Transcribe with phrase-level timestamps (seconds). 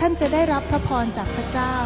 [0.00, 1.76] ท่านจะได้รับพระพรจากพระเจ้า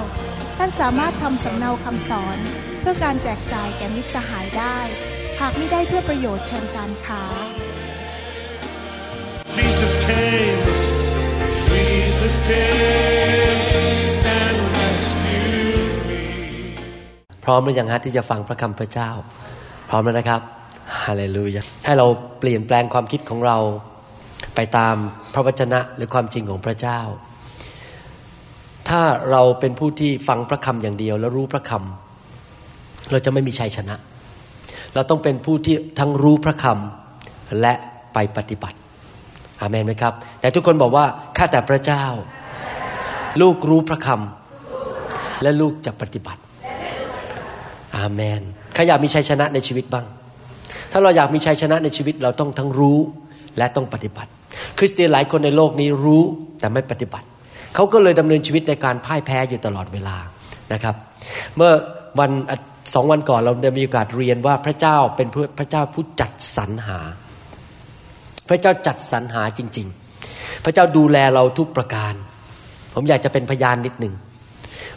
[0.58, 2.38] ท่านสามารถทำสำเนาคำสอน
[2.80, 4.78] เพื่อการแจกจ่ายแก่มิตรสหายได้
[5.40, 7.22] หากไม่ได้เพื่อประโยชน์เชิงการค้า
[9.56, 10.62] Jesus came,
[11.70, 13.60] Jesus came
[14.40, 16.22] and rescued me.
[17.44, 19.10] พร้อมหรือยังฮะที่จะฟังพระคำพระเจ้า
[19.88, 20.40] พร้อมแล้วนะครับ
[21.02, 22.06] ฮาเลลูยาให้เรา
[22.40, 23.58] เปลี่ยนแปลงความคิดของเรา
[24.54, 24.94] ไปตาม
[25.34, 27.00] พระวจนะหรือความจริงของพระเจ้า
[28.94, 33.94] ถ้าเราเป็นผู้ที่ฟังพระคำอย่างเดียว แล้วรู้พระคำเราจะไม่มีชัยชนะ
[34.94, 37.74] เราต้องเป็นผู้ที่ทั้งรู้พระคำและ
[38.14, 38.78] ไปปฏิบัติ
[39.60, 41.04] อาเมนไหมครับ แต่ทุกคนบอกว่า
[41.36, 42.04] ข้าแต่พระเจ้า
[43.40, 46.40] ลูกรู้พระคำและลูกจะปฏิบัติ
[47.96, 48.40] อาเมน
[48.74, 50.06] ใครอยากมีชัยชนะในชีวิตบ้าง
[50.92, 52.98] ถ้าเราอยากมีชัยชนะในชีวิตเราต้องทั้งรู้
[53.58, 54.30] และต้องปฏิบัติ
[54.78, 56.22] คริสเตียนหลายคนในโลกนี้รู้
[56.58, 57.26] แต่ไม่ปฏิบัติ
[57.74, 60.16] เขาก็เลยดำเนินชีวิตในการพ่ายแพ้อยู่ตลอดเวลา
[60.72, 60.94] นะครับ
[61.56, 61.72] เมื่อ
[62.18, 62.30] วัน
[62.94, 66.98] สองวันก่อนเราได้มีโอกาสเรียนว่าพระเจ้าเป็นพระเจ้าผู้จัดสรรหา
[68.48, 69.86] พระเจ้าจัดสรรหาจริง
[70.26, 72.14] ๆ พระเจ้าดูแลเราทุกประการ
[72.94, 74.14] ผมอยากจะเป็นพยานนิดหนึ่ง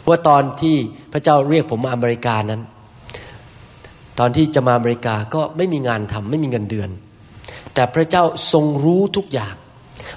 [0.08, 0.76] ว่าตอนที่
[1.12, 2.62] พระเจ้าเรียกผมมาอเมริกานั้น
[4.18, 6.90] ตอนที่จะมาอเมริกาก็ไม่มีงานทำไม่มีเงินเดือน
[7.74, 9.54] แต่พระเจ้าทรงรู้ทุกอย่าง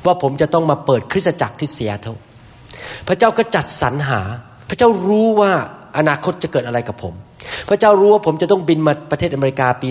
[0.06, 2.16] ว่าผมจะต้องมาเปิดคริสตจักรที่เสียเท่า
[3.08, 4.22] พระเจ้าก็จัดสรรหา
[4.70, 5.52] พระเจ้ารู้ว่า
[5.98, 7.14] อนาคตจะเกิดอะไรกับผม
[7.70, 9.90] พระเจ้ารู้ว่าผมจะต้องบินมาประเทศอเมริกาปี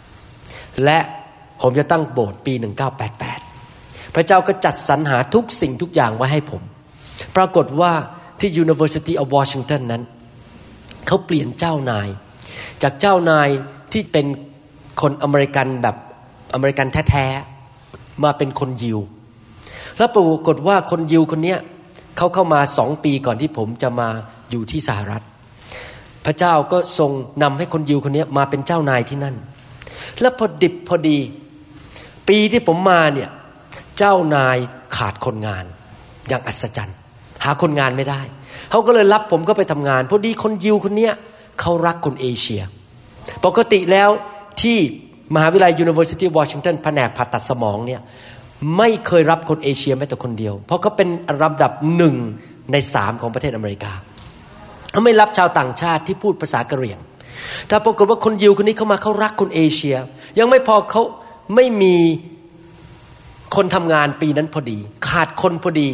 [0.00, 0.98] 1985 และ
[1.62, 2.54] ผมจะตั้งโบสถ์ปี
[3.34, 6.62] 1988 พระเจ้าก็จัดสรรหาทุกสิ่งทุกอย่างไว้ให้ผม
[7.36, 7.92] ปรากฏว่า
[8.40, 10.02] ที่ University of Washington นั้น
[11.06, 12.08] เขาเปลี่ยนเจ้านาย
[12.82, 13.48] จากเจ้านาย
[13.92, 14.26] ที่เป็น
[15.00, 15.96] คนอเมริกันแบบ
[16.54, 18.98] อเมริกันแท้ๆ มาเป็นคนยิว
[19.98, 21.56] แล้วปรากฏว่าคนยิวคนนี้
[22.16, 24.08] เขาเข้ามาสองปีก่อนที่ผมจะมา
[24.50, 25.24] อยู่ที่สหรัฐ
[26.26, 27.10] พระเจ้าก็ทรง
[27.42, 29.36] นำให้คนยิวคนนี้มาเป็นเจ้านายที่นั่น
[30.20, 31.18] แล้วพอดิบพอดี
[32.28, 33.30] ปีที่ผมมาเนี่ย
[33.98, 34.56] เจ้านาย
[34.96, 35.64] ขาดคนงาน
[36.28, 36.96] อย่างอัศจรรย์
[37.44, 38.20] หาคนงานไม่ได้
[38.70, 41.14] เขาก็เลยรับผมก็ไปทำงานพอดีคนยิวคนเนี้ย
[41.60, 42.62] เขารักคนเอเชีย
[43.44, 44.10] ปกติแล้ว
[44.62, 44.78] ที่
[45.34, 48.00] มหาวิทยาลัย University of Washington แผนกผ่าตัดสมองเนี่ย
[48.76, 51.08] ไม่เคยรับคนเอเชียแม้แต่คนเดียว เพราะเขาเป็น
[51.42, 52.14] ลำดับหนึ่ง
[52.72, 53.92] ในสามของประเทศอเมริกา
[54.92, 56.98] เขาไม่รับชาวต่างชาติที่พูดภาษากะเหรี่ยง
[57.68, 59.96] แต่ปรากฏว่าคนยิวคนนี้เข้ามาเขารักคนเอเชีย
[60.38, 61.02] ยังไม่พอเขา
[61.54, 61.96] ไม่มี
[63.56, 64.78] คนทำงานปีนั้นพอดี
[65.08, 65.88] ขาดคนพอดี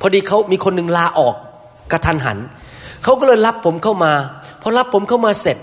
[0.00, 1.36] พอดีเขามีคนหนึ่งลาออก
[1.92, 2.38] กระทันหัน
[3.04, 4.12] เขาก็เลยรับผมเข้ามา
[4.62, 5.58] พอรับผมเข้ามาเสร็จ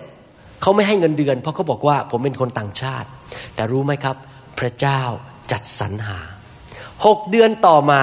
[0.61, 3.07] เขาไม่ให้เงินเดือน เพราะเขาบอกว่าผมเป็นคนต่างชาติ
[3.55, 4.15] แต่รู้ไหมครับ
[4.59, 5.01] พระเจ้า
[5.51, 6.19] จัดสรรหา
[7.05, 8.01] หกเดือนต่อมา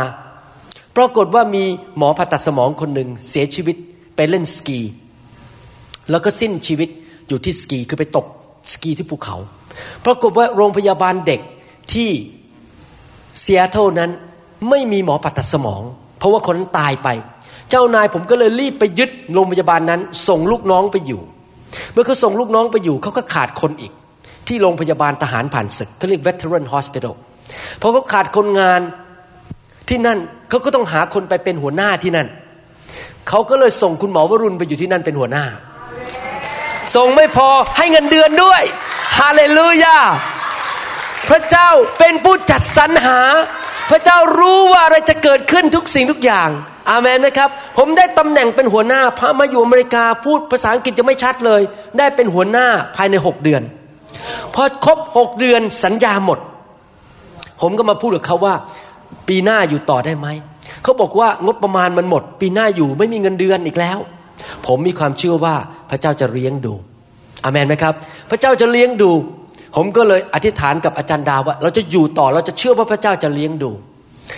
[0.96, 1.64] ปรากฏว่ามี
[1.96, 3.76] หมอผ่าตัดสมองคนหนึ่งเสียชีวิต
[4.16, 4.80] ไปเล่นสกี
[6.10, 6.88] แล้วก็สิ้นชีวิต
[7.28, 8.26] อยู่ที่สกีคือไปตก
[8.72, 9.36] สกีที่ภูเขา
[10.04, 11.40] ปรากฏว่าโรงพยาบาลเด็ก
[11.92, 12.10] ที่
[13.40, 14.10] เซียโตนั้น
[14.68, 15.82] ไม่มีหมอผ่าตัดสมอง
[16.18, 17.08] เพราะว่าคนนั้นตายไป
[17.70, 21.22] เจ้านายผมก็เลยรีบไปยึดโรงพยาบาลนั้น ส่งลูกน้องไปอยู่
[21.92, 23.92] เมื่อเขาส่งลูกน้องไปอยู่เขาก็ขาดคนอีก
[24.48, 27.14] ที่โรงพยาบาลทหารผ่านศึกเขาเรียก veteran hospital
[27.80, 28.80] พอเขาขาดคนงาน
[29.88, 30.18] ที่นั่น
[30.48, 32.28] เขาก็ต้องหาคนไปเป็นหัวหน้าที่นั่น
[33.28, 35.44] เขาก็เลยส่งคุณหมอวรุณไปอยู่ที่นั่นเป็นหัวหน้า
[36.94, 38.62] ส่งไม่พอให้เงินเดือนด้วย
[39.18, 39.96] ฮาเลลูยา
[41.28, 41.68] พระเจ้า
[41.98, 43.18] เป็นผู้จัดสรรหา
[43.90, 46.48] พระเจ้ารู้ว่าอะไรจะเกิดขึ้นทุกสิ่งทุกอย่าง
[46.90, 51.60] อาเมนไหมครับ ผมได้ตำแหน่งเป็นหัวหน้าพระมาอยู่อเมริกาพูดภาษาอังกฤษจะไม่ชัดเลย
[51.98, 52.66] ได้เป็นหัวหน้า
[52.96, 53.62] ภายในหกเดือน
[54.54, 56.38] พอครบหกเดือนสัญญาหมด
[57.62, 58.54] ผมก็มาพูดกับเขาว่า
[59.28, 60.28] ปีหน้าอยู่ต่อได้ไหม
[60.82, 63.98] เขาบอกว่างบประมาณมันหมด ปีหน้าอยู่ไม่มีเงินเดือนอีกแล้ว
[64.66, 65.54] ผมมีความเชื่อว่า
[65.90, 66.74] พระเจ้าจะเลี้ยงดู
[67.44, 67.94] อาเมนไหมครับ
[68.30, 69.10] พระเจ้าจะเลี้ยงดู
[69.76, 73.70] ผมก็เลยอธิษฐานกับอาจารย์ดาวว่า เราจะอยู่ต่อเราจะเชื่อว่าพระเจ้าจะเลี้ยงดู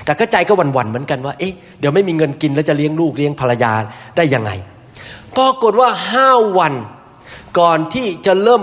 [0.04, 3.72] แต่ก็ใจก็หวั่นๆเหมือนกันว่าเอ๊ะเดี๋ยวไม่มีเงินกินแล้วจะเลี้ยงลูกเลี้ยงภรรยา
[4.16, 4.50] ได้ยังไง
[5.36, 6.28] ปรากฏว่าห้า
[6.58, 6.74] วัน
[7.58, 8.62] ก่อนที่จะเริ่ม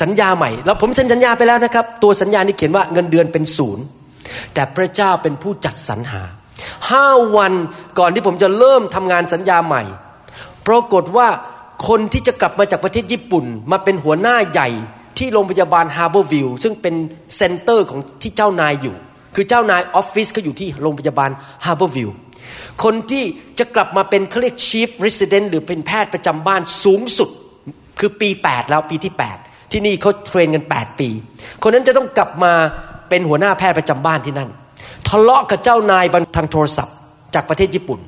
[0.00, 3.84] สัญญาใหม่ แล้วผมเซ็นสัญญาไปแล้วนะครับ ตัวสัญญานี้เขียนว่าเงินเดือนเป็นศูนย์
[4.54, 6.22] แต่พระเจ้าเป็นผู้จัดสรรหา
[6.90, 7.06] ห้า
[7.36, 7.52] วัน
[7.98, 9.82] ก่อนที่ผมจะเริ่มทำงานสัญญาใหม่
[10.66, 11.28] ปรากฏว่า
[11.88, 14.68] คนที่จะกลับมาจากประเทศญี่ปุ่น มาเป็นหัวหน้าใหญ่
[15.18, 16.94] ที่โรงพยาบาลฮาร์เบอร์วิวซึ่งเป็น
[17.36, 18.96] center ของที่เจ้านายอยู่
[19.34, 21.30] คือเจ้านายออฟฟิศเขาอยู่ที่โรงพยาบาล
[21.64, 22.10] ฮาร์เบอร์วิว
[22.82, 23.24] คนที่
[23.58, 27.30] จะกลับมาเป็นเขาเรียก Chief Resident หรือเป็นแพทย์ประจำบ้านสูงสุด
[27.98, 31.08] คือปี 8 แล้วปีที่ 8 ที่นี่เขา train กัน 8 ปี
[31.62, 32.52] คนนั้นจะต้องกลับมา
[33.08, 34.50] เป็นหัวหน้าแพทย์ประจำบ้านที่นั่น
[35.08, 36.04] ทะเลาะกับเจ้านาย
[36.36, 36.96] ทางโทรศัพท์
[37.34, 38.00] จากประเทศญี่ปุ่น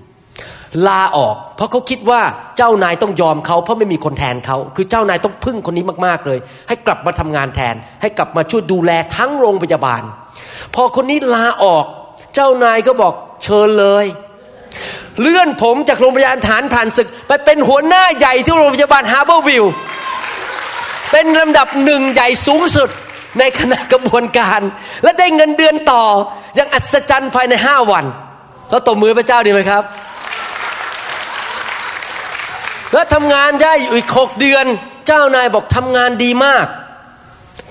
[0.89, 2.21] ลาออก เพราะเขาคิดว่า
[2.57, 6.39] เจ้านายต้องยอมเขาเพราะไม่มีคนแทนเขา คือเจ้านายต้องพึ่งคนนี้มากๆเลย
[6.69, 10.03] ให้กลับมาทำงานแทน ให้กลับมาช่วยดูแลทั้งโรงพยาบาล
[10.75, 11.85] พอคนนี้ลาออก
[12.35, 13.15] เจ้านายก็บอก
[13.45, 14.07] เชิญเลย
[15.21, 19.65] เลื่อนผมจากโรงพยาบาลฐานผ่านศึก ไปเป็นหัวหน้าใหญ่ที่โรงพยาบาลฮาร์เบอร์วิล
[21.17, 22.89] เป็นลำดับหนึ่งใหญ่สูงสุด
[23.39, 24.61] ในคณะกระบวนการ
[25.03, 26.03] และได้เงินเดือนต่อ
[26.57, 28.05] อย่างอัศจรรย์ภายในห้าวัน
[28.71, 29.85] เราตบมือพระเจ้าดีไหมครับ
[32.93, 34.65] แล้วทำงานได้อีกหกเดือน
[35.07, 36.67] เจ้านายบอกทำงานดีมาก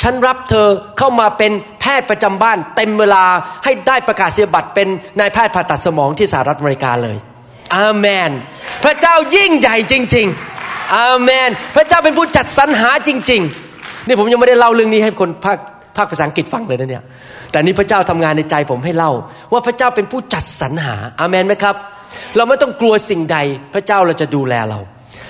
[0.02, 0.68] ฉันรับเธอ
[0.98, 1.52] เข้ามาเป็น
[1.82, 3.26] แพทย์ประจำบ้าน เต็มเวลา
[3.64, 4.88] ให้ได้ประกาศเสียบัตรเป็น
[5.20, 7.18] นายแพทย์ผ่าตัดสมองที่สหรัฐอเมริกาเลย
[7.76, 8.32] อาเมน
[8.84, 10.53] พระเจ้ายิ่งใหญ่จริง ๆ
[10.96, 13.42] อาเมน พระเจ้าเป็นผู้จัดสรรหาจริง
[13.76, 15.58] ๆ นี่ผมยังไม่ได้เล่าเรื่องนี้ให้คนภาค
[15.98, 17.04] ภาคภาษาอังกฤษฟังเลยนะเนี่ย
[17.52, 19.12] แต่นี่พระเจ้าทำงานในใจผมให้เล่า
[19.52, 21.76] ว่าพระเจ้าเป็นผู้จัดสรรหาอาเมนไหมครับ
[22.36, 23.38] เราไม่ต้องกลัวสิ่งใด
[23.74, 24.80] พระเจ้าเราจะดูแลเรา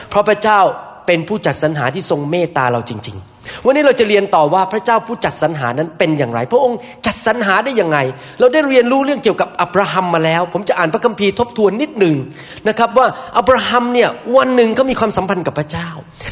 [0.09, 0.59] เพราะพระเจ้า
[1.07, 3.32] เป็นผู้จัดสรรหาที่ทรงเมตตาเราจริง ๆ
[3.65, 7.97] วันนี้เราจะเรียนต่อว่าพระเจ้าผู้จัดสรรหานั้นเป็นอย่างไร พระองค์จัดสรรหาได้ยังไง
[8.39, 12.15] เราได้เรียนรู้เรื่องเกี่ยวกับอับราฮัมมาแล้ว ผมจะอ่านพระคัมภีร์ทบทวนนิดหนึ่ง
[12.67, 13.07] นะครับว่า
[13.37, 15.89] อับราฮัมเนี่ยวันหนึ่งเขามีความสัมพันธ์กับพระเจ้า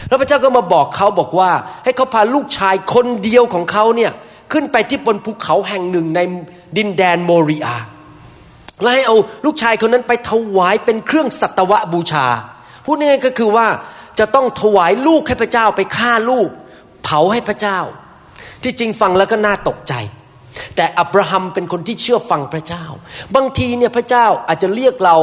[0.08, 1.52] แล้วพระเจ้าก็มาบอกเขาบอกว่า
[1.84, 4.12] ให้เขาพาลูกชายคนเดียวของเขาเนี่ย
[4.52, 6.20] ขึ้นไปที่บนภูเขาแห่งหนึ่งใน
[6.78, 7.76] ดินแดนโมริอา
[8.82, 9.16] และให้เอา
[9.46, 12.28] ลูกชายคนนั้นไปถวายเป็นเครื่องสัตวบูชา
[12.86, 13.68] พูดง่ายก็คือว่า
[14.20, 16.50] จะต้องถวายลูกให้พระเจ้าไปฆ่าลูก
[17.04, 17.80] เผาให้พระเจ้า
[18.64, 19.94] ที่จริงฟังแล้วก็น่าตกใจ
[20.76, 22.86] แต่อับราฮัมเป็นคนที่เชื่อฟังพระเจ้า
[23.36, 25.18] บางทีเนี่ยพระเจ้าอาจจะเรียกเรา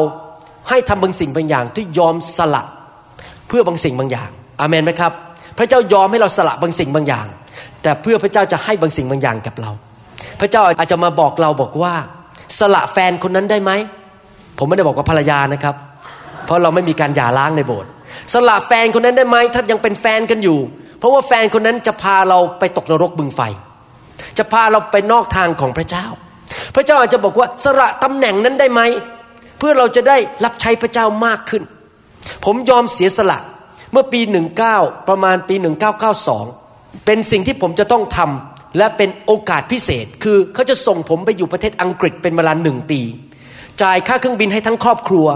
[0.69, 2.63] ให้ทำบางสิ่งบางอย่างที่ยอมสละ
[3.49, 4.31] เพื่อบางสิ่งบางอย่าง
[4.61, 5.13] อาเมนไหมครับ
[5.59, 7.27] พระเจ้ายอมให้เราสละบางสิ่งบางอย่าง
[7.83, 9.71] แต่เพื่อพระเจ้าจะให้บางสิ่งบางอย่างกับเรา
[10.41, 11.95] พระเจ้าอาจจะมาบอกเราบอกว่า
[12.59, 13.71] สละแฟนคนนั้นได้ไหม
[14.59, 15.75] ผมไม่ได้บอกว่าภรรยานะครับ
[16.45, 17.91] เพราะเราไม่มีการหย่าร้างในโบสถ์
[18.33, 20.59] สละแฟนคนนั้นได้ไหมถ้ายังเป็นแฟนกันอยู่
[20.99, 23.41] เพราะว่าแฟนคนนั้นจะพาเราไปตกนรกบึงไฟ
[24.39, 26.07] จะพาเราไปนอกทางของพระเจ้า
[26.75, 28.81] พระเจ้าอาจจะบอกว่าสละตำแหน่งนั้นได้ไหม
[29.59, 31.63] เพื่อเราจะได้รับใช้พระเจ้ามากขึ้น
[32.45, 33.39] ผมยอมเสียสละ
[33.93, 34.21] เมื่อปี
[34.65, 35.55] 19 ประมาณปี
[36.31, 43.01] 1992 เป็นสิ่งที่ผมจะต้องทำและเป็นโอกาสพิเศษ คือเขาจะส่งผมไปอยู่ประเทศอังกฤษเป็นเวลาหนึ่งปี
[43.83, 45.27] จ่ายค่าเครื่องบินให้ทั้งครอบครัว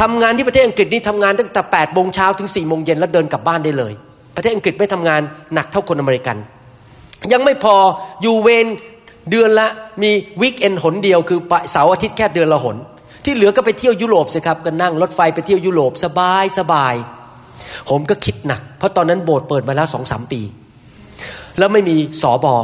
[0.00, 3.92] ทำงานที่ประเทศอังกฤษนี่ทำงานตั้งแต่8ปดโมงเช้าถึง4ี่โมงเย็นแล้วเดินกลับบ้านได้เลย
[4.34, 5.20] ประเทศอังกฤษไม่ทำงาน
[5.54, 6.36] หนักเท่าคนอเมริกัน
[7.32, 7.76] ยังไม่พอ
[8.22, 8.66] อยู่เวน
[9.30, 9.68] เดือนละ
[10.02, 10.10] มี
[10.40, 11.40] วิกเอนหนเดียวคือ
[11.70, 12.76] เสาร์อาทิตย์แค่เดือนละหน
[13.24, 16.94] ที่เหลือก็ไปเที่ยวยุโรปสิครับก็นั่งรถไฟไปเที่ยวยุโรปสบายสบาย
[17.90, 20.40] ผมก็คิดหนัก เพราะตอนนั้นโบสถ์เปิดมาแล้วสองสามปี
[21.58, 22.54] แล้วไม่มีสอบอ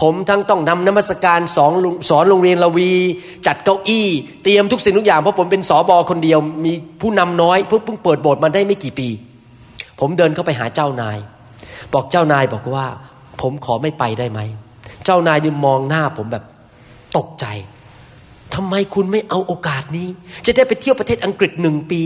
[0.00, 1.72] ผมทั้งต้องนำนมัสการสอน
[2.08, 2.90] สอนโรงเรียนละวี
[3.46, 4.06] จัดเก้าอี้
[4.42, 9.08] เตรียมทุกสิ่งทุกอย่างเพราะผมเป็นสอบอคนเดียว มีผู้นำน้อยเพิ่งเพิ่งเปิดโบสถ์มาได้ไม่กี่ปี
[10.00, 11.18] ผมเดินเข้าไปหาเจ้านาย
[11.94, 12.86] บอกเจ้านายบอกว่า
[13.40, 14.40] ผมขอไม่ไปได้ไหม
[15.04, 16.44] เจ้านายนี่มองหน้าผมแบบ
[17.16, 17.46] ตกใจ
[18.54, 20.08] ทำไมคุณไม่เอาโอกาสนี้
[20.46, 22.02] จะได้ไปเที่ยวประเทศอังกฤษหนึ่งปี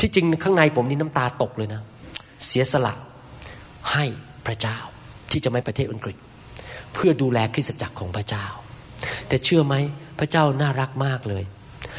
[0.00, 1.82] ที่จริงข้างในผมนี่น้ำตาตกเลยนะ
[2.46, 2.94] เสียสละ
[3.92, 4.04] ให้
[4.46, 4.76] พระเจ้า
[5.30, 6.16] ที่จะไม่ประเทศอังกฤษ
[6.94, 8.46] เพื่อดูแลคริสตจักรของพระเจ้า
[9.28, 9.74] แต่เชื่อไหม
[10.18, 11.44] พระเจ้าน่ารักมากเลย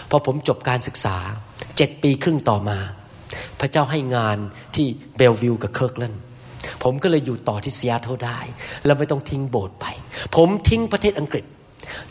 [0.10, 1.18] พอผมจบการศึกษา
[1.78, 2.78] เจ็ดปีครึ่งต่อมา
[3.60, 4.38] พระเจ้าให้งาน
[4.76, 6.22] ที่เบลวิวกับเคิร์กแลนด์
[6.84, 8.40] ผมก็เลยอยู่ต่อที่ซีแอตเทิลได้
[8.86, 9.86] แล้วไม่ต้องทิ้งโบสถ์ไป
[10.36, 11.46] ผมทิ้งประเทศอังกฤษ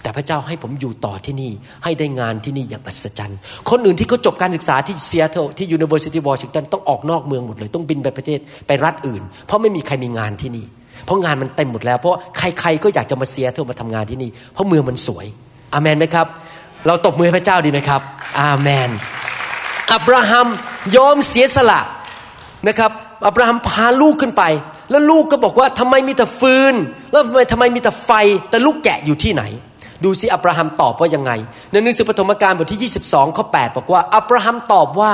[0.03, 1.53] แต่พระเจ้าให้ผมอยู่ต่อที่นี่
[1.85, 3.39] ให้ได้งานที่นี่อย่างอัศจรรย์
[3.71, 10.67] คนอื่นที่เขาจบการศึกษาที่ซีแอตเทิลที่ University of Washington ต้องออกนอกเมืองหมดเลย ต้องบินไปประเทศไปรัฐอื่น เพราะไม่มีใครมีงานที่นี่
[11.05, 15.27] เพราะงานมันเต็มหมดแล้ว เพราะใครๆก็อยากจะมาเสียเท่ามาทำงานที่นี่ เพราะเมืองมันสวย
[15.75, 16.27] อเมนไหมครับ
[16.87, 18.01] เราตบมือให้พระเจ้าดีไหมครับ
[18.41, 18.91] อาเมน
[19.95, 20.47] อับราฮัม
[20.97, 21.81] ยอมเสียสละ
[22.69, 22.91] นะครับ
[23.27, 24.45] อับราฮัมพาลูกขึ้นไป
[24.91, 26.75] แล้วลูกก็บอกว่าทำไมมีแต่ฟืน
[27.11, 28.11] แล้วทำไมทำไมมีแต่ไฟ
[28.51, 29.43] แต่ลูกแกะอยู่ที่ไหน
[30.05, 31.33] ดูสิอับราฮัมตอบว่ายังไง
[31.71, 35.13] ในหนังสือปฐมกาลบทที่ 22ข้อ8บอกว่า อับราฮัมตอบว่า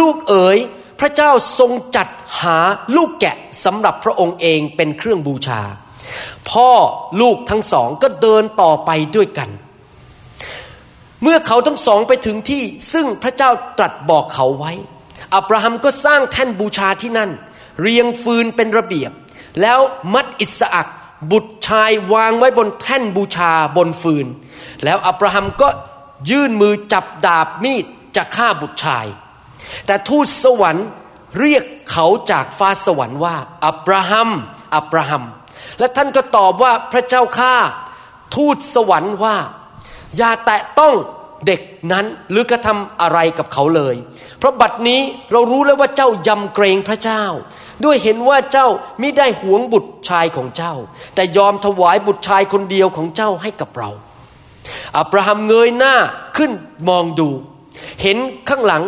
[0.00, 0.58] ลูกเอ๋ย
[1.00, 2.08] พระเจ้าทรงจัด
[2.40, 2.58] หา
[2.96, 5.62] ลูกแกะสำหรับพระองค์เองเป็นเครื่องบูชา
[6.50, 6.70] พ่อ
[7.20, 9.48] ลูกทั้งสองก็เดินต่อไปด้วยกัน
[11.22, 14.72] เมื่อเขาทั้งสองไปถึงที่ซึ่งพระเจ้าตรัสบอกเขาไว้
[15.34, 17.30] อับราฮัมก็สร้างแท่นบูชาที่นั่น
[17.80, 19.12] เรียงฟืนเป็นระเบียบ
[19.60, 19.78] แล้ว
[20.14, 20.88] มัดอิสอัก
[21.30, 24.26] บุตรชายวางไว้บนแท่นบูชาบนฟืน
[24.84, 25.68] แล้วอับราฮัมก็
[26.30, 27.84] ยื่นมือจับดาบมีด
[28.16, 29.06] จะฆ่าบุตรชาย
[29.86, 30.86] แต่ทูตสวรรค์
[31.40, 33.36] เรียกเขาจากฟ้าสวรรค์ว่า
[33.66, 34.30] อับราฮัม
[34.76, 35.24] อับราฮัม
[35.78, 37.54] และท่านก็ตอบว่าพระเจ้าข้า
[38.36, 39.36] ทูตสวรรค์ว่า
[40.16, 40.94] อย่าแตะต้อง
[41.46, 41.60] เด็ก
[41.92, 43.94] นั้นหรือกระทำอะไรกับเขาเลย
[44.38, 45.00] เพราะบัดนี้
[45.32, 47.24] เรารู้แล้วว่าเจ้ายำเกรงพระเจ้า
[47.84, 48.68] ด้วยเห็นว่าเจ้า
[49.00, 50.74] มิได้หวงบุตรชายของเจ้า
[51.14, 53.90] แต่ยอมถวายบุตรชายคนเดียวของเจ้าให้กับเรา
[54.98, 55.94] อับราฮัมเงยหน้า
[56.36, 56.52] ขึ้น
[56.88, 57.28] มองดู
[58.02, 58.82] เห็นข้างหลัง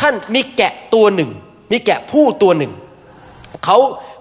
[0.00, 1.30] ท่านมีแกะตัวหนึ่ง
[1.72, 2.72] มีแกะผู้ตัวหนึ่ง
[3.64, 3.76] เขา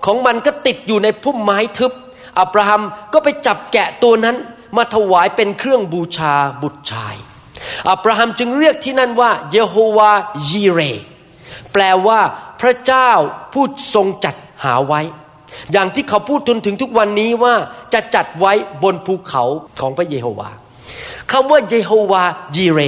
[0.05, 1.91] ของมันก็ติดอยู่ในพุ่มไม้ทึบ
[2.39, 2.81] อับราฮัม
[3.13, 4.35] ก็ไปจับแกะตัวนั้น
[4.77, 7.15] มาถวายเป็นเครื่องบูชาบุตรชาย
[7.89, 10.11] อับราฮัมจึงเรียกที่นั่นว่า เยโฮวา
[10.49, 10.79] ยีเร
[11.73, 12.19] แปลว่า
[12.61, 13.09] พระเจ้า
[13.53, 15.01] ผู้ทรงจัดหาไว้
[15.71, 17.53] อย่างที่เขาพูดจนถึงทุกวันนี้ว่า
[17.93, 18.53] จะจัดไว้
[18.83, 19.43] บนภูเขา
[19.79, 20.49] ของพระเยโฮวา
[21.31, 22.23] คำว่าเยโฮวา
[22.55, 22.79] ยีเร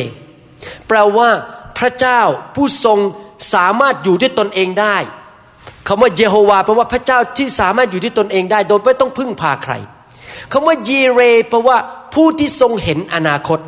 [0.87, 1.29] แปลว่า
[1.77, 2.21] พระเจ้า
[2.55, 2.99] ผู้ทรง
[3.53, 4.97] สามารถอยู่ด้วยตนเองได้
[5.87, 9.73] คำว่าเยโฮวาแปลว่าพระเจ้าที่สามารถอยู่ด้วยตนเองได้ โดยไม่ต้องพึ่งพาใคร
[10.51, 11.77] คำว่าเยเรแปลว่า
[12.13, 13.59] ผู้ที่ทรงเห็นอนาคต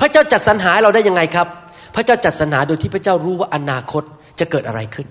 [0.00, 1.48] พระเจ้าจัดสรรหาเราได้ยังไงครับ
[1.94, 4.02] พระเจ้าจัดสรรหาโดยที่พระเจ้ารู้ว่าอนาคต
[4.40, 5.06] จะเกิดอะไรขึ้น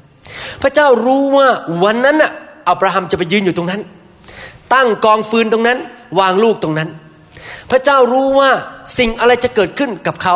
[0.62, 1.48] พระเจ้ารู้ว่า
[1.84, 2.32] วันนั้นน่ะ
[2.70, 3.82] อับราฮัมจะไปยืนอยู่ตรงนั้น
[4.74, 5.78] ตั้งกองฟืนตรงนั้น
[6.20, 6.90] วางลูกตรงนั้น
[7.72, 8.50] พระเจ้ารู้ว่า
[8.98, 10.36] สิ่งอะไรจะเกิดขึ้นกับเขา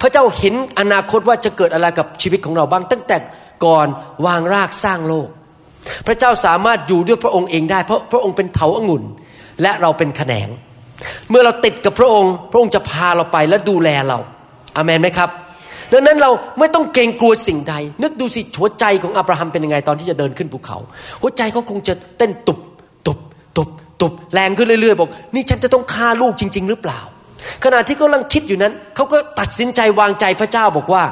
[0.00, 3.16] พระเจ้าเห็นอนาคตว่าจะเกิดอะไรกับชีวิตของเราบ้าง ตั้งแต่
[3.64, 3.86] ก่อน
[4.26, 5.28] วางรากสร้างโลก
[6.06, 9.04] พระเจ้าสามารถอยู่ด้วยพระองค์เองได้ เพราะพระองค์เป็นเถาองุ่น
[9.62, 10.48] และเราเป็นแขนง
[11.30, 14.18] เมื่อเราติดกับพระองค์ พระองค์จะพาเราไปและดูแลเรา
[14.76, 15.30] อามันไหมครับ
[15.92, 20.78] ดังนั้นเราไม่ต้องเกรงกลัวสิ่งใด นึกดูสิหัวใจของอับราฮัมเป็นยังไงตอนที่จะเดินขึ้นภูเขา
[21.20, 22.58] หัวใจเขาคงจะเต้นตุบ
[23.06, 23.18] ตุบ
[23.56, 23.68] ตุบ
[24.00, 27.00] ตุบแรงขึ้นเรื่อยๆบอกนี่ฉันจะต้องฆ่าลูกจริง ๆ หรือเปล่า
[27.64, 31.04] ขณะที่เขากำลังคิดอยู่นั้นเขาก็ตัดสินใจวางใจพระเจ้าบอกว่า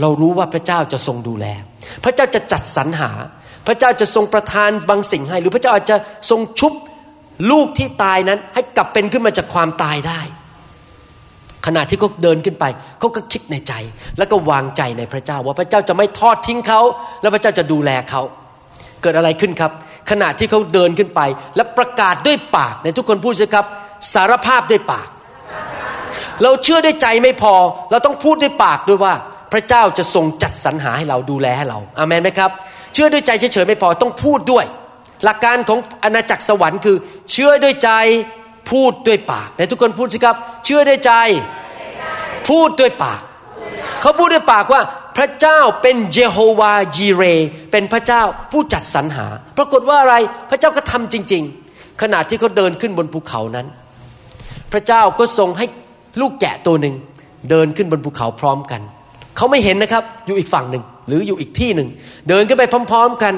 [0.00, 1.46] เรารู้ว่าพระเจ้าจะทรงดูแล
[2.04, 3.10] พระเจ้าจะจัดสรรหา
[3.70, 5.96] ระเจ้าจะทรงประทานบางสิ่งให้ หรือพระเจ้าอาจจะ
[6.30, 6.72] ทรงชุบ
[7.50, 10.20] ลูกที่ตายนั้น ให้กลับเป็นขึ้นมาจากความตายได้
[11.66, 12.64] ขณะที่เขาเดินขึ้นไป
[12.98, 13.72] เขาก็คิดในใจ
[14.18, 16.80] แล้วก็วางใจในพระเจ้า ว่าพระเจ้าจะไม่ทอดทิ้งเขา
[17.20, 18.22] แล้วพระเจ้าจะดูแลเขา
[19.02, 19.72] เกิดอะไรขึ้นครับ
[20.10, 21.20] ขณะที่เขาเดินขึ้นไป
[21.56, 23.66] และประกาศด้วยปากในทุกคนพูดสิครับ
[24.14, 25.08] สารภาพด้วยปาก
[26.42, 27.54] เราเชื่อด้วยใจไม่พอ
[27.90, 29.14] เราต้องพูดด้วยปากด้วยว่า
[29.52, 32.50] พระเจ้าจะทรงจัดสรรหาให้เราดูแลให้เราอามันไหมครับ
[32.94, 34.64] เชื่อด้วยใจเฉยๆไม่พอต้องพูดด้วย
[35.24, 36.96] หลักการของอาณาจักรสวรรค์คือ
[37.32, 37.90] เชื่อด้วยใจ
[38.70, 41.12] พูดด้วยปากในทุกคนพูดสิครับ เชื่อด้วยใจ
[42.48, 43.20] พูดด้วยปาก
[44.00, 44.82] เขาพูดด้วยปากว่า
[45.16, 47.22] พระเจ้าเป็นเยโฮวาจีเร
[47.70, 49.26] เป็นพระเจ้าผู้จัดสรรหา
[49.58, 50.14] ปรากฏว่าอะไร
[50.50, 51.42] พระเจ้าก็ทำจริง
[51.72, 53.66] ๆ ขณะที่เขาเดินขึ้นบนภูเขานั้น
[54.72, 55.66] พระเจ้าก็ทรงให้
[56.20, 56.94] ลูกแกะตัวหนึ่ง
[57.50, 58.80] เดินขึ้นบนภูเขาพร้อมกัน
[59.36, 61.88] เขาไม่เห็นนะครับอยู่อีกฝั่งหนึ่ง หรืออยู่อีกที่หนึ่ง
[62.28, 63.34] เดินขึ้นไปพร้อม ๆ กัน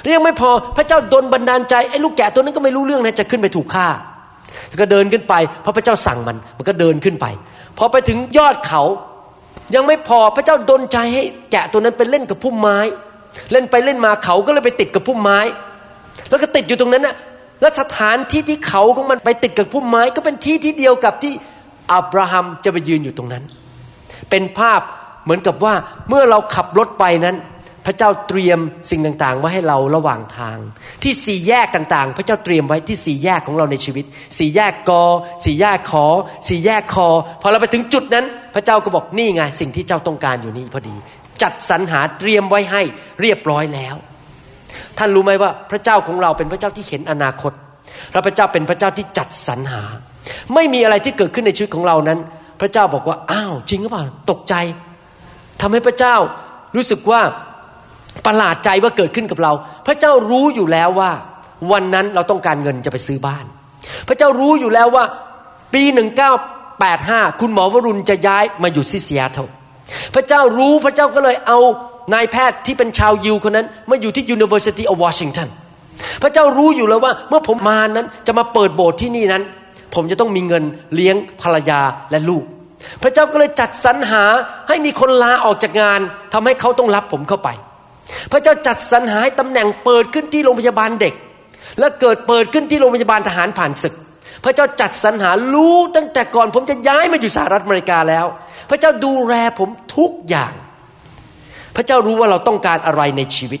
[0.00, 3.88] แล้วยังไม่พอพระเจ้าดนบันดาลใจไอ้ลูกแกะตัวนั้นก็ไม่รู้เรื่องนะจะขึ้นไปถูกฆ่า
[4.80, 7.26] ก็เดินขึ้นไปเพราะพระเจ้าสั่งมันมันก็เดินขึ้นไป
[7.78, 8.82] พอไปถึงยอดเขา
[9.74, 12.78] ยังไม่พอพระเจ้าดนใจให้แกะตัวนั้นไปเล่นกับพุ่มไม้
[13.52, 15.38] เล่นไปเล่นมาเขาก็เลยไปติดกับพุ่มไม้
[16.28, 17.16] แล้วก็ติดอยู่ตรงนั้นนะ
[17.60, 21.32] และสถานที่ที่เขาของมันไปติดกับพุ่มไม้ ก็เป็นที่ที่เดียวกับที่
[21.92, 23.44] อับราฮัมจะไปยืนอยู่ตรงนั้น
[24.30, 24.80] เป็นภาพ
[25.24, 25.74] เหมือนกับว่า
[26.08, 27.36] เมื่อเราขับรถไปนั้น
[27.86, 28.58] พระเจ้าเตรียม
[28.90, 30.58] สิ่งต่างๆไว้ให้เราระหว่างทาง
[31.02, 34.04] ที่สี่แยกต่างๆ พระเจ้าเตรียมไว้ที่สี่แยกของเราในชีวิต
[34.38, 35.02] สี่แยกกอ
[35.44, 36.06] สี่แยกขอ
[36.48, 37.08] สี่แยกคอ
[37.42, 40.96] พอเราไปถึงจุดนั้น พระเจ้าก็บอกนี่ไงสิ่งที่เจ้าต้องการอยู่นี่พอดี
[41.42, 42.82] จัดสรรหาเตรียมไว้ให้
[43.20, 43.96] เรียบร้อยแล้ว
[44.98, 47.52] ท่านรู้ไหมว่าพระเจ้าของเราเป็นพระเจ้าที่เห็นอนาคต
[48.26, 49.82] พระเจ้าเป็นพระเจ้าที่จัดสรรหา
[50.54, 52.18] ไม่มีอะไรที่เกิดขึ้นในชีวิตของเรานั้น
[52.60, 54.54] พระเจ้าบอกว่าอ้าวจริงหรือเปล่าตกใจ
[55.62, 56.16] ทำให้พระเจ้า
[56.76, 57.20] รู้สึกว่า
[58.26, 59.52] ประหลาดใจว่าเกิดขึ้นกับเรา
[59.86, 61.10] พระเจ้ารู้อยู่แล้วว่า
[61.72, 63.44] วันนั้นเราต้องการเงินจะไปซื้อบ้าน
[64.08, 65.04] พระเจ้ารู้อยู่แล้วว่า
[65.74, 65.82] ปี
[66.62, 69.46] 1985 คุณหมอวรุณจะย้ายมาอยู่ที่ซีแอตเทล
[70.14, 71.58] พระเจ้ารู้พระเจ้าก็เลยเอา
[72.14, 75.48] นายแพทย์ที่เป็นชาวยิวคนนั้นมาอยู่ที่ University of Washington
[76.22, 79.42] พระเจ้ารู้อยู่แล้วว่าเมื่อผมมานั้นจะมาเปิดโบสถ์ที่นี่นั้น
[79.94, 80.64] ผมจะต้องมีเงิน
[80.94, 82.44] เลี้ยงภรรยาและลูก
[83.02, 84.24] พระเจ้าก็เลยจัดสรรหา
[84.68, 86.00] ให้มีคนลาออกจากงาน
[86.34, 87.48] ทำให้เขาต้องรับผมเข้าไป
[88.32, 91.14] พระเจ้าจัดสรรหาให้ตำแหน่งเปิดขึ้นที่โรงพยาบาลเด็ก
[91.78, 93.94] และเกิดเปิดขึ้นที่โรงพยาบาลทหารผ่านศึก
[94.44, 98.26] พระเจ้าจัดสรรหารู้ตั้งแต่ก่อนผมจะย้ายมาอยู่สหรัฐอเมริกาแล้ว
[98.70, 100.52] พระเจ้าดูแลผมทุกอย่าง
[101.76, 103.60] พระเจ้ารู้ว่าเราต้องการอะไรในชีวิต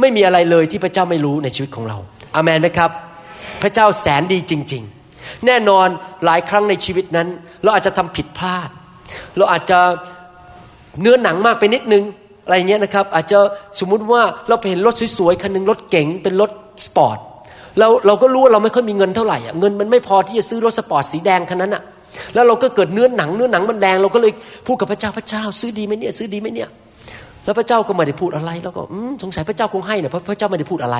[0.00, 1.98] ไม่มีอะไรเลยที่พระเจ้าไม่รู้ในชีวิตของเรา
[2.34, 2.90] อาเมนไหมครับ
[3.62, 4.99] พระเจ้าแสนดีจริง ๆ
[5.46, 5.88] แน่นอน
[6.24, 7.28] หลายครั้งในชีวิตนั้น
[7.62, 8.68] เราอาจจะทำผิดพลาด
[9.36, 9.78] เราอาจจะ
[11.00, 12.04] เนื้อหนังมากไปนิดนึง
[12.44, 13.38] อะไรเงี้ยนะครับ อาจจะ
[13.80, 16.50] สมมุติว่าเราไปเห็นรถสวยๆคันนึงรถเก๋งเป็นรถ
[16.84, 17.18] สปอร์ต
[17.78, 21.82] เราเราก็รู้ว่าเราไม่ค่อยมีเงินเท่าไหร่อะเงินมันไม่พอที่จะซื้อรถสปอร์ตสีแดงคันนั้นอะ
[22.34, 24.32] แล้วเราก็เกิดเนื้อหนังเนื้อหนังมันแดง เราก็เลย
[24.66, 26.68] พูดกับพระเจ้าพระเจ้า ซื้อดีไหมเนี่ยซื้อดีไหมเนี่ย
[27.44, 28.82] แล้วพระเจ้าก็ไม่ได้พูดอะไร แล้วก็
[29.22, 30.96] สงสัยพระเจ้าคงให้นะเพราะพระเจ้าไม่ได้พูดอะไร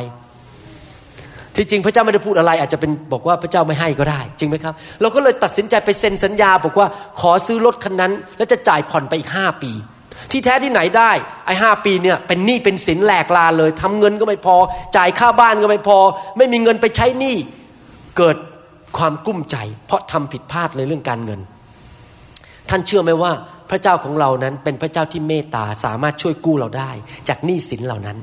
[1.57, 6.87] ที่จริงพระเจ้าไม่ได้พูดอะไรอาจจะเป็นบอกว่าพระเจ้าไม่ให้ก็ได้ จริงไหมครับ เราก็เลยตัดสินใจไปเซ็นสัญญา บอกว่า
[7.21, 9.73] ขอซื้อรถคันนั้น แล้วจะจ่ายผ่อนไปอีกห้าปี
[10.31, 11.11] ที่แท้ที่ไหนได้
[11.47, 14.57] ไอ้ห้าปีเนี่ยเป็นหนี้เป็นสินแหลกลาเลยทำเงินก็ไม่พอ
[14.97, 15.99] จ่ายค่าบ้านก็ไม่พอ
[16.39, 17.37] ไม่มีเงินไปใช้หนี้
[18.19, 18.37] เกิด
[18.99, 21.41] ความกุ้มใจ เพราะทำผิดพลาดเลยเรื่องการเงิน
[22.69, 23.33] ท่านเชื่อไหมว่า
[23.71, 26.91] พระเจ้าของเรานั้นเป็นพระเจ้าที่เมตตาสามารถช่วยกู้เราได้
[27.29, 28.17] จากหนี้สินเหล่านั้น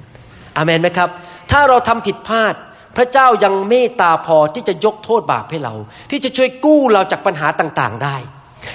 [0.58, 1.10] อามนไหมครับ
[1.52, 2.54] ถ้าเราทำผิดพลาด
[2.98, 5.74] พระเจ้ายังเมตตาพอที่จะยกโทษบาปให้เรา
[6.12, 8.16] ที่จะช่วยกู้เราจากปัญหาต่างๆ ได้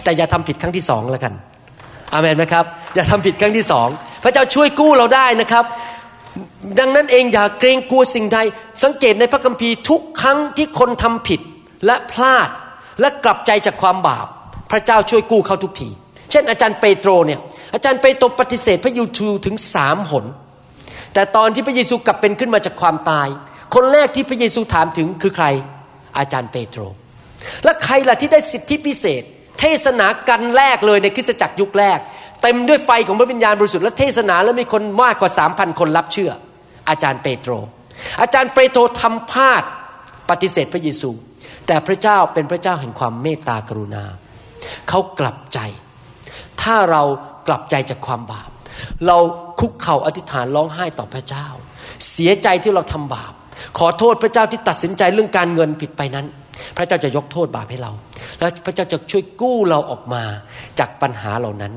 [0.05, 1.33] แต่อย่าทำผิดครั้งที่สองแล้วกัน
[2.13, 2.65] อามนไหมครับ
[2.95, 3.89] อย่าทำผิดครั้งที่สอง
[4.25, 5.65] พระเจ้าช่วยกู้เราได้นะครับ
[6.79, 8.39] ดังนั้นเองอย่าเกรงกลัวสิ่งใด
[8.83, 11.41] สังเกตในพระคัมภีร์ทุกครั้งที่คนทำผิด
[11.87, 12.49] และพลาด
[13.01, 14.27] และกลับใจจากความบาป
[14.71, 15.89] พระเจ้าช่วยกู้เขาทุกที
[16.31, 17.41] เช่นอาจารย์เปโตรเนี่ย
[17.75, 20.25] อาจารย์เปโตรปฏิเสธพระเยซูถึงสามหน
[21.15, 23.29] แต่ตอนที่พระเยซูกลับเป็นขึ้นมาจากความตาย
[23.75, 25.47] คนแรกที่พระเยซูถามถึงคือใคร
[26.19, 26.81] อาจารย์เปโตร
[27.65, 29.23] และใครล่ะที่ได้สิทธิพิเศษ
[29.61, 31.99] เทศนากันแรกเลยในคริสตจักรยุคแรก
[32.43, 36.33] เต็มด้วยไฟของพระวิญญาณบริสุทธิ์และเทศนาแล้วมีคนมากกว่าสามพันคนรับเชื่อ
[36.89, 37.53] อาจารย์เปโตร
[38.21, 39.63] อาจารย์เปโตรทำพลาด
[40.31, 41.11] ปฏิเสธพระเยซู
[41.67, 44.05] แต่พระเจ้าเป็นพระเจ้าแห่งความเมตตากรุณา
[44.89, 45.59] เขากลับใจ
[46.63, 47.03] ถ้าเรา
[47.49, 48.51] กลับใจจากความบาป
[49.07, 49.19] เรา
[49.61, 51.47] คุกเข่าอธิษฐานร้องไห้ต่อพระเจ้า
[52.11, 53.33] เสียใจที่เราทำบาป
[53.79, 56.27] ขอโทษพระเจ้าที่ตัดสินใจเรื่องการเงินผิดไปนั้น
[56.77, 57.93] พระเจ้าจะยกโทษบาปให้เรา
[58.39, 60.23] แล้วพระเจ้าจะช่วยกู้เราออกมา
[60.79, 61.73] จากปัญหาเหล่านั้น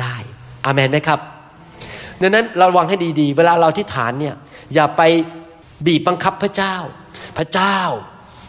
[0.00, 0.14] ได้
[0.64, 1.20] อามันไหมครับ
[2.22, 4.34] ดังนั้นระวังให้ดีๆ เวลาเราที่ฐานเนี่ย
[4.74, 5.02] อย่าไป
[5.86, 6.76] บีบบังคับพระเจ้า
[7.38, 7.78] พระเจ้า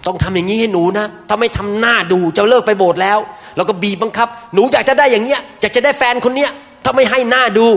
[0.07, 3.19] ต้องทำอย่างนี้ให้หนูนะ ถ้าไม่ทำหน้าดูจะเลิกไปโบสถ์แล้ว
[3.55, 6.51] เราก็บีบบังคับ หนูอยากจะได้อย่างเนี้ยอยากจะได้แฟนคนเนี้ย
[6.83, 7.67] ถ้าไม่ให้หน้าดู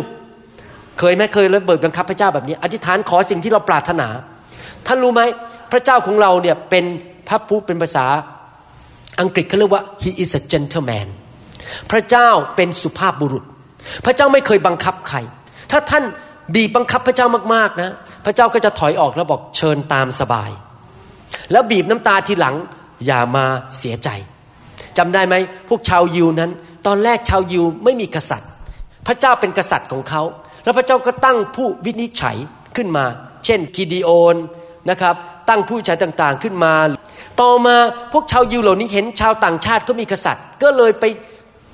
[0.98, 4.09] เคยไหมเคยเลยเบิดบังคับพระเจ้าแบบนี้ อธิษฐานขอสิ่งที่เราปรารถนา
[4.87, 5.23] ท่านรู้ไหม
[5.73, 6.85] พระเจ้าของเราเนี่ยเป็น
[7.29, 8.07] พระพูดเป็นภาษา
[9.20, 11.09] อังกฤษเขาเรียกว่า he is a gentleman
[11.90, 13.44] พระเจ้าเป็นสุภาพบุรุษ
[14.05, 15.18] พระเจ้าไม่เคยบังคับใคร
[15.70, 16.05] ถ้าท่าน
[16.55, 17.92] บีบบังคับพระเจ้ามากๆนะ
[18.25, 20.51] พระเจ้าก็จะถอยออกแล้วบอกเชิญตามสบาย
[21.53, 22.55] แล้วบีบน้ำตาทีหลัง
[23.07, 23.44] อย่ามา
[23.79, 24.09] เสียใจ
[24.99, 25.35] จำได้ไหม
[25.68, 26.51] พวกชาวยิวนั้น
[26.87, 28.51] ตอนแรกชาวยิวไม่มีกษัตริย์
[29.07, 30.23] พระเจ้าเป็นกษัตริย์ของเขา
[30.64, 32.37] แล้วพระเจ้าก็ตั้งผู้วินิจฉัย
[32.77, 33.05] ขึ้นมา
[33.44, 34.37] เช่นกิดีโอน
[34.90, 35.14] นะครับ
[35.49, 36.75] ตั้งผู้ชัยต่างๆขึ้นมา
[37.40, 37.77] ต่อมา
[38.12, 41.05] พวกชาวยิวเหล่านี้เห็นชาวต่างชาติก็มีกษัตริย์ ก็เลยไป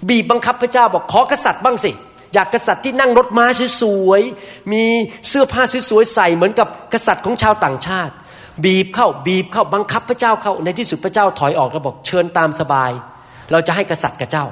[0.09, 1.91] บีบบังคับพระเจ้าบอกขอกษัตริย์บ้างสิ
[2.35, 3.47] อยากกษัตริย์ที่นั่งรถม้า
[3.81, 4.85] สวยๆมี
[5.29, 8.13] เสื้อผ้าสวยๆใส่เหมือนกับกษัตริย์ของชาวต่างชาติ
[8.65, 12.91] บีบเข้าบีบเข้าบังคับพระเจ้าเข้าในที่สุดพระเจ้าถอยออกแล้วบอกเชิญตามสบาย
[13.53, 14.47] เราจะให้กษัตริย์กับเจ้า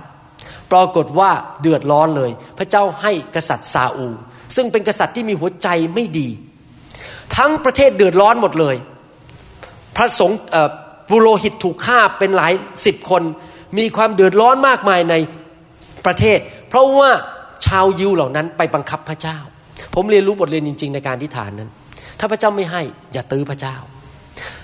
[0.72, 4.08] ปรากฏว่าเดือดร้อนเลย พระเจ้าให้กษัตริย์ซาอู
[4.56, 6.28] ซึ่งเป็นกษัตริย์ที่มีหัวใจไม่ดี
[7.36, 8.76] ทั้งประเทศเดือดร้อนหมดเลย
[9.96, 10.38] พระสงฆ์
[11.08, 12.52] ปุโรหิตถูกฆ่าเป็นหลาย
[12.86, 13.22] สิบคน
[13.78, 15.14] มีความเดือดร้อนมากมายใน
[16.06, 16.38] ประเทศ
[16.68, 17.10] เพราะว่า
[17.66, 19.38] ชาวยิวเหล่านั้นไปบังคับพระเจ้า
[19.94, 21.70] ผมเรียนรู้บทเรียนจริง ๆ ในการที่ฐานนั้น
[22.18, 23.76] ถ้าพระเจ้าไม่ให้อย่าตื้อพระเจ้า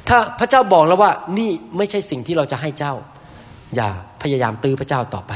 [0.09, 2.93] ถ้าพระเจ้าบอกแล้วว่านี่ไม่ใช่สิ่งที่เราจะให้เจ้า
[3.77, 3.89] อย่า
[4.23, 5.33] พยายามตื้อพระเจ้าต่อไป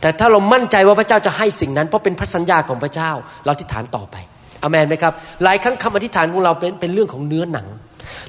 [0.00, 3.10] แต่ถ้าเรามั่นใจว่าพระเจ้าจะให้สิ่งนั้น เพราะเป็นพระสัญญาของพระเจ้า
[3.44, 4.16] เราอธิฐานต่อไป
[4.62, 5.12] อเมนไหมครับ
[5.44, 7.66] หลายครั้งคำอธิษฐานของเราเป็นเป็นเรื่องของเนื้อหนัง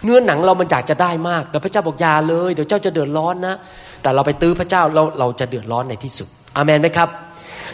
[0.03, 3.55] เนื้อหนังเรามันอยากจะได้มากแต่พระเจ้าบอกยาเลยเดี๋ยวเจ้าจะเดือดร้อนนะ
[4.01, 7.09] แต่เราไปตื้อพระเจ้าเราเราจะเดือดร้อนในที่สุดอเมนไหมครับ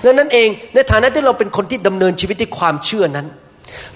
[0.03, 3.27] ดังนั้นเองในฐานะที่เราเป็นคนที่ดำเนินชีวิตด้วยความเชื่อนั้น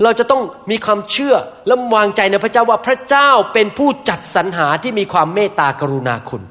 [0.04, 0.41] เราจะต้อง
[0.72, 1.34] มีความเชื่อ
[1.67, 6.41] และวางใจในพระเจ้าว่าพระเจ้าเป็นผู้จัดสรรหาที่มีความเมตตากรุณาคุณ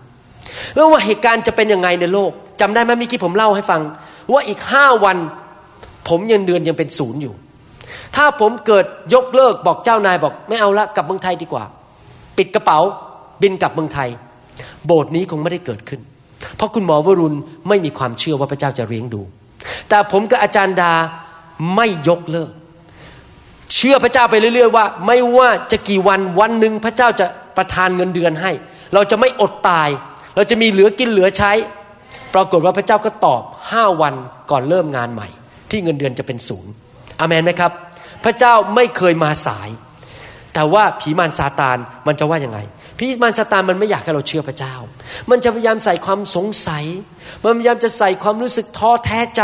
[0.74, 3.80] ไม่ว่าเหตุการณ์จะเป็นยังไงในโลกจำได้ไหมเมื่อกี้ผมเล่าให้ฟัง
[4.32, 5.16] ว่าอีกห้าวัน
[6.08, 7.34] ผมยังเดือนยังเป็นศูนย์อยู่
[8.16, 11.64] ถ้าผมเกิดยกเลิกบอกเจ้านายบอก ไม่เอาละกลับเมืองไทยดีกว่า
[12.36, 12.78] ปิดกระเป๋า
[13.42, 14.08] บินกลับเมืองไทย
[14.86, 16.00] โบสถ์นี้คงไม่ได้เกิดขึ้น
[16.56, 17.36] เพราะคุณหมอวรุณ
[17.68, 19.22] ไม่มีความเชื่อว่าพระเจ้าจะเลี้ยงดู
[19.88, 20.92] แต่ผมกับอาจารย์ดา
[21.76, 22.50] ไม่ยกเลิก
[23.74, 28.52] เชื่อพระเจ้าไปเรื่อย ๆ ว่า ไม่ว่าจะกี่วันวันหนึ่งพระเจ้าจะประทานเงินเดือนให้
[28.94, 29.88] เราจะไม่อดตาย
[30.36, 31.52] เราจะมีเหลือกินเหลือใช้
[32.34, 34.14] ปรากฏว่าพระเจ้าก็ตอบห้าวัน
[34.50, 35.28] ก่อนเริ่มงานใหม่
[35.70, 36.72] ที่เงินเดือนจะเป็นศูนย์
[37.20, 37.72] อเมนไหมครับ
[38.24, 39.68] พระเจ้าไม่เคยมาสาย
[40.54, 41.76] แต่ว่าผีมารซาตาน
[42.06, 42.58] มันจะว่ายังไง
[42.98, 44.74] ผีมารซาตานมันไม่อยากให้เราเชื่อพระเจ้า
[45.30, 46.84] มันจะพยายามใส่ความสงสัย
[47.42, 49.42] มันพยายามจะใส่ความรู้สึกท้อแท้ใจ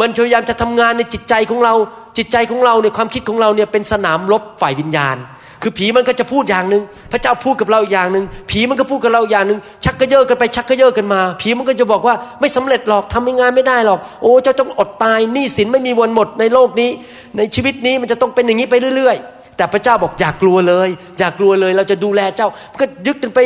[0.00, 1.74] มันพยายามจะทำงานในจิตใจของเรา
[2.18, 5.16] จิตใจของเราในความคิดของเราเนี่ยเป็นสนามรบฝ่ายวิญญาณ
[5.62, 16.90] คือผีมันก็จะพูดอย่างหนึ่งพระเจ้าพูดกับเราอย่างหนึ่งผีมันก็พูดกับเราอย่างหนึ่งชักกระเยาะกันไปชักกระเยาะกันมา ผีมันก็จะบอกว่าไม่สำเร็จหรอกทำงานไม่ได้หรอก โอ้เจ้าต้องอดตายหนี้สินไม่มีวันหมดในโลกนี้
[17.36, 22.48] ในชีวิตนี้มันจะต้องเป็นอย่างนี้ไปเรื่อย ๆ แต่พระเจ้าบอกอย่ากลัวเลย อย่ากลัวเลย เราจะดูแลเจ้า
[22.80, 23.38] ก็ยึดกันไป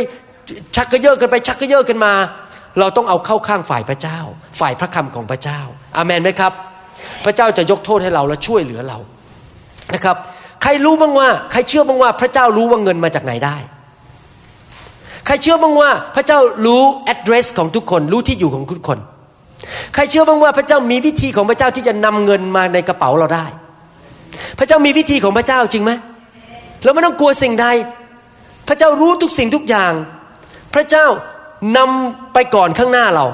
[0.76, 2.12] ชักกระเยาะกันไปชักกระเยาะกันมา
[2.80, 4.18] เราต้องเอาเข้าข้างฝ่ายพระเจ้า
[4.60, 5.60] ฝ่ายพระคำของพระเจ้า
[5.96, 6.52] อาเมนไหมครับ
[7.24, 8.98] พระเจ้าจะยกโทษให้เราและช่วยเหลือเรา
[9.94, 10.16] นะครับ
[10.64, 13.56] ใครรู้บ้างว่า ใครเชื่อบ้างว่าพระเจ้ารู้ว่าเงินมาจากไหนได้
[15.26, 18.98] ใครเชื่อบ้างว่าพระเจ้ารู้ address ของทุกคนรู้ที่อยู่ของทุกคน
[19.94, 23.46] ใครเชื่อบ้างว่าพระเจ้ามีวิธีของพระเจ้าที่จะนำเงินมาในกระเป๋าเราได้
[24.58, 25.92] พระเจ้ามีวิธีของพระเจ้าจริงไหม
[26.84, 27.66] เราไม่ต้องกลัวสิ่งใด
[28.68, 29.92] พระเจ้ารู้ทุกสิ่งทุกอย่าง
[30.74, 31.06] พระเจ้า
[31.76, 33.26] นำไปก่อนข้างหน้าเรา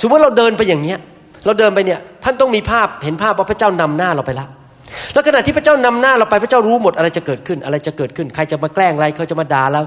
[0.00, 0.98] สมมติเราเดินไปอย่างเนี้ย
[1.44, 4.48] เราเดินไปเนี่ยท่านต้องมีภาพเห็นภาพว่าพระเจ้านำหน้าเราไปแล้ว
[5.14, 9.82] แล้วขณะที่พระเจ้านำหน้าเราไปพระเจ้ารู้หมดอะไรจะเกิดขึ้น อะไรจะเกิดขึ้น ใครจะมาแกล้งอะไรเขาจะมาด่าเรา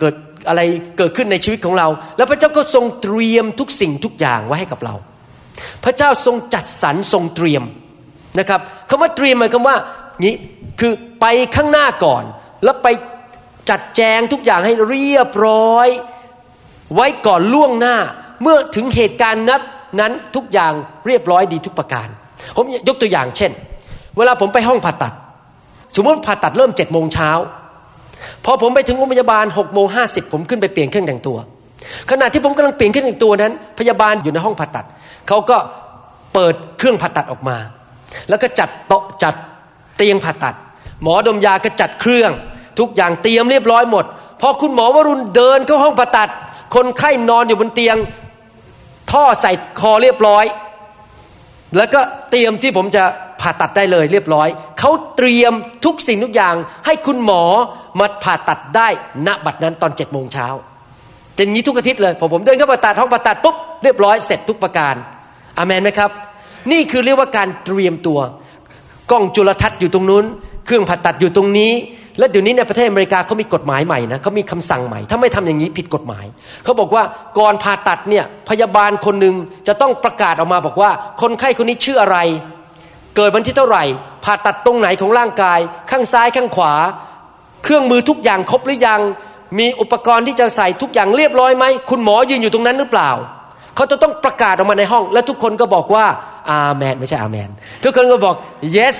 [0.00, 0.14] เกิด
[0.48, 0.60] อะไร
[0.98, 4.94] เกิดขึ้นในชีวิตของเรา แล้วพระเจ้าก็ทรงเตรียมทุกสิ่งทุกอย่างไว้ให้กับเรา
[5.84, 7.62] พระเจ้าทรงจัดสรรทรงเตรียม
[8.38, 9.76] นะครับคำว่าเตรียมหมายความว่า
[10.24, 10.34] นี้
[10.80, 12.24] คือไปข้างหน้าก่อน
[12.64, 12.88] แล้วไป
[13.70, 15.88] จัดแจงทุกอย่างให้เรียบร้อย
[16.94, 17.96] ไว้ก่อนล่วงหน้า
[18.42, 19.62] เมื่อถึงเหตุการณ์นั้น
[20.00, 20.72] นั้นทุกอย่าง
[21.06, 22.08] เรียบร้อยดีทุกประการ
[22.56, 23.52] ผมยกตัวอย่างเช่น
[24.20, 25.12] เวลาผมไปห้องผ่าตัด
[25.94, 27.30] สมมติผ่าตัดเริ่มเจ็ดโมงเช้า
[28.44, 31.38] พอผมไปถึงโรงพยาบาลหกโมงห้าสิบผมขึ้นไปเปลี่ยนเครื่องแต่งตัว
[32.10, 34.86] ขณะที่ผมกำลังเปลี่ยนเครื่องแต่งตัวนั้น พยาบาลอยู่ในห้องผ่าตัด
[35.28, 35.56] เขาก็
[36.34, 37.56] เปิดเครื่องผ่าตัดออกมา
[38.28, 39.34] แล้วก็จัดโต๊ะจัด
[39.96, 40.54] เตียงผ่าตัด
[41.02, 42.30] หมอดมยาก็จัดเครื่อง
[42.78, 44.04] ทุกอย่างเตรียมเรียบร้อยหมด
[44.40, 46.30] พอคุณหมอวรุณเดินเข้าห้องผ่าตัด
[46.74, 47.96] คนไข้นอนอยู่บนเตียง
[49.10, 50.44] ท่อใส่คอเรียบร้อย
[51.76, 53.04] แล้วก็เตรียมที่ผมจะ
[53.40, 54.48] ผ่าตัดได้เลยเรียบร้อย
[54.78, 55.52] เขาเตรียม
[55.84, 56.54] ทุกสิ่งทุกอย่าง
[56.86, 57.42] ให้คุณหมอ
[57.98, 58.88] มาผ่าตัดได้
[59.26, 60.46] ณบัดนั้นตอนเจ็ดโมงเช้า
[61.36, 64.94] จะนี้ทุกอาทิตย์เลยพอผมเดินเข้าผ่าตัดห้องผ่าตัดปุ๊บเรียบร้อยเสร็จทุกประการ
[65.58, 66.10] อามนไหมครับ
[66.72, 68.18] นี่คือเรียกว่าการเตรียมตัว
[69.10, 70.24] กล้องจุลทรรศน์อยู่ตรงนู้น
[70.66, 71.72] เครื่องผ่าตัดอยู่ตรงนี้
[72.18, 76.24] และเดี๋ยวนี้ในประเทศอเมริกาเขามีกฎหมายใหม่นะเขามีคำสั่งใหม่ ถ้าไม่ทำอย่างนี้ผิดกฎหมาย
[76.64, 77.02] เขาบอกว่า
[77.38, 79.34] ก่อนผ่าตัดเนี่ยพยาบาลคนหนึ่ง
[79.68, 82.18] จะต้องประกาศออกมาบอกว่า คนไข้คนนี้ชื่ออะไร
[83.16, 83.84] เกิดวันที่เท่าไหร่
[84.24, 86.74] ผ่าตัดตรงไหนของร่างกาย ข้างซ้ายข้างขวา
[87.64, 89.00] เครื่องมือทุกอย่างครบหรือยัง
[89.58, 93.10] มีอุปกรณ์ที่จะใส่ทุกอย่างเรียบร้อยไหมคุณหมอยืนอยู่ตรงนั้นหรือเปล่า
[93.76, 96.04] เขาจะต้องประกาศออกมาในห้อง และทุกคนก็บอกว่า
[96.50, 97.48] อาเมนไม่ใช่อาเมน
[97.84, 98.34] ทุกคนก็บอก
[98.76, 98.96] yes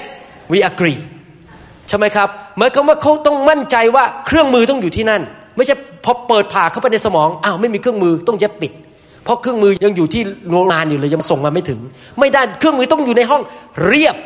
[0.52, 1.00] we agree
[1.88, 5.22] ใช่ไหมครับหมายความว่าเขาต้องมั่นใจว่าเครื่องมือต้องอยู่ที่นั่น
[5.56, 8.72] ไม่ใช่พอเปิดผ่าเข้าไปในสมองอ้าวไม่มีเครื่องมือต้องเย็บปิด
[9.30, 11.80] ราะเครื่องมือยังอยู่ที่โรงงานอยู่เลยยังส่งมาไม่ถึง
[12.20, 13.42] ไม่ได้เครื่องมือต้องอยู่ในห้อง
[13.88, 14.16] เรียบ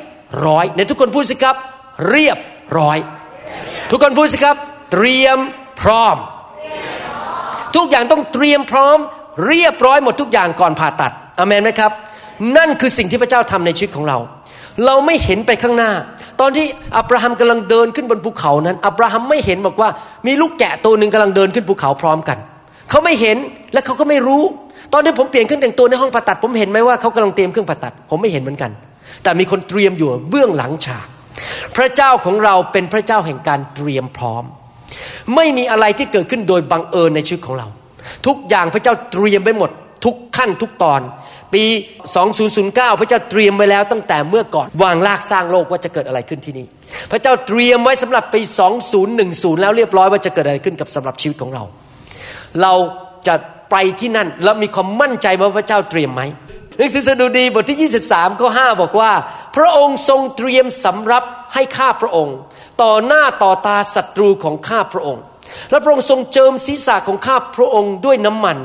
[0.47, 1.57] ร้อย ในทุกคนพูดสิครับ
[2.11, 2.39] เรียบ
[2.79, 2.99] ร้อย
[3.91, 4.57] ทุกคนพูดสิครับ
[4.93, 5.39] เตรียม
[5.83, 6.17] พร้อม
[7.77, 8.99] ทุกอย่างต้องเตรียมพร้อม
[9.47, 11.93] เรียบร้อยหมดทุกอย่างก่อนผ่าตัดอเมนไหมครับ
[12.57, 14.19] นั่นคือสิ่งที่พระเจ้าทำในชีวิตของเรา
[14.85, 15.93] เราไม่เห็นไปข้างหน้า
[16.41, 19.89] ตอนที่อับราฮัมกำลังเดินขึ้นบนภูเขานั้น อับราฮัมไม่เห็นบอกว่า
[20.27, 22.39] มีลูกแกะตัวหนึ่งกำลังเดินขึ้นภูเขาพร้อมกัน
[22.91, 23.37] เขาไม่เห็น
[23.73, 24.45] และเขาก็ไม่รู้
[24.93, 28.71] ตอนที่ผมเปลี่ยนเครื่องแต่งตัวในห้องผ่าตัด ผมเห็นไหมว่าเขากำลังเตรียมเครื่องผ่าตัด ผมไม่เห็นเหมือนกัน
[29.23, 31.07] แต่มีคนเตรียมอยู่เบื้องหลังฉาก
[31.77, 34.45] พระเจ้าของเราเป็นพระเจ้าแห่งการเตรียมพร้อม
[35.37, 37.67] ไม่มีอะไรที่เกิดขึ้นโดยบังเอิญในชีวิตของเรา
[38.27, 39.71] ทุกอย่างพระเจ้าเตรียมไว้หมด
[40.05, 41.01] ทุกขั้นทุกตอน
[41.55, 41.65] ปี
[42.33, 46.67] 2009 พระเจ้าเตรียมไว้แล้วตั้งแต่เมื่อก่อนวางรากสร้างโลกว่าจะเกิดอะไรขึ้นที่นี่
[47.11, 48.41] พระเจ้าเตรียมไว้สำหรับปี
[49.01, 51.65] 2010 แล้วเรียบร้อยว่าจะเกิดอะไรขึ้นกับสำหรับชีวิตของเรา
[52.63, 52.73] เรา
[53.27, 53.35] จะ
[53.71, 56.23] ไปที่นั่น แล้วมีความมั่นใจว่าพระเจ้าเตรียมไหม
[56.77, 59.13] หนังสือสดุดีบทที่ 23ข้อ5บอกว่า
[59.57, 61.25] พระองค์ทรงเตรียมสำรับ
[61.55, 62.37] ให้ข้าพระองค์
[62.83, 65.23] ต่อหน้าต่อตาศัตรูของข้าพระองค์
[65.71, 68.59] และพระองค์ทรงเจิมศีรษะของข้าพระองค์ด้วยน้ำมัน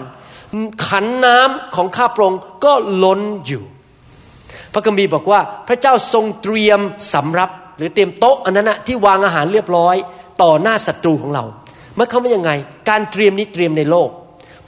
[0.88, 3.64] ขันน้ำของข้าพระองค์ก็ล้นอยู่
[4.74, 6.80] พระคัมภีร์บอกว่าพระเจ้าทรงเตรียม
[7.14, 9.96] สำรับ หรือเตรียมโต๊ะอันนั้นนะที่วางอาหารเรียบร้อย
[10.42, 11.44] ต่อหน้าศัตรูของเรา
[11.96, 12.52] เมื่อเขาไม่ยังไง
[12.90, 14.10] การเตรียมนี้เตรียมในโลก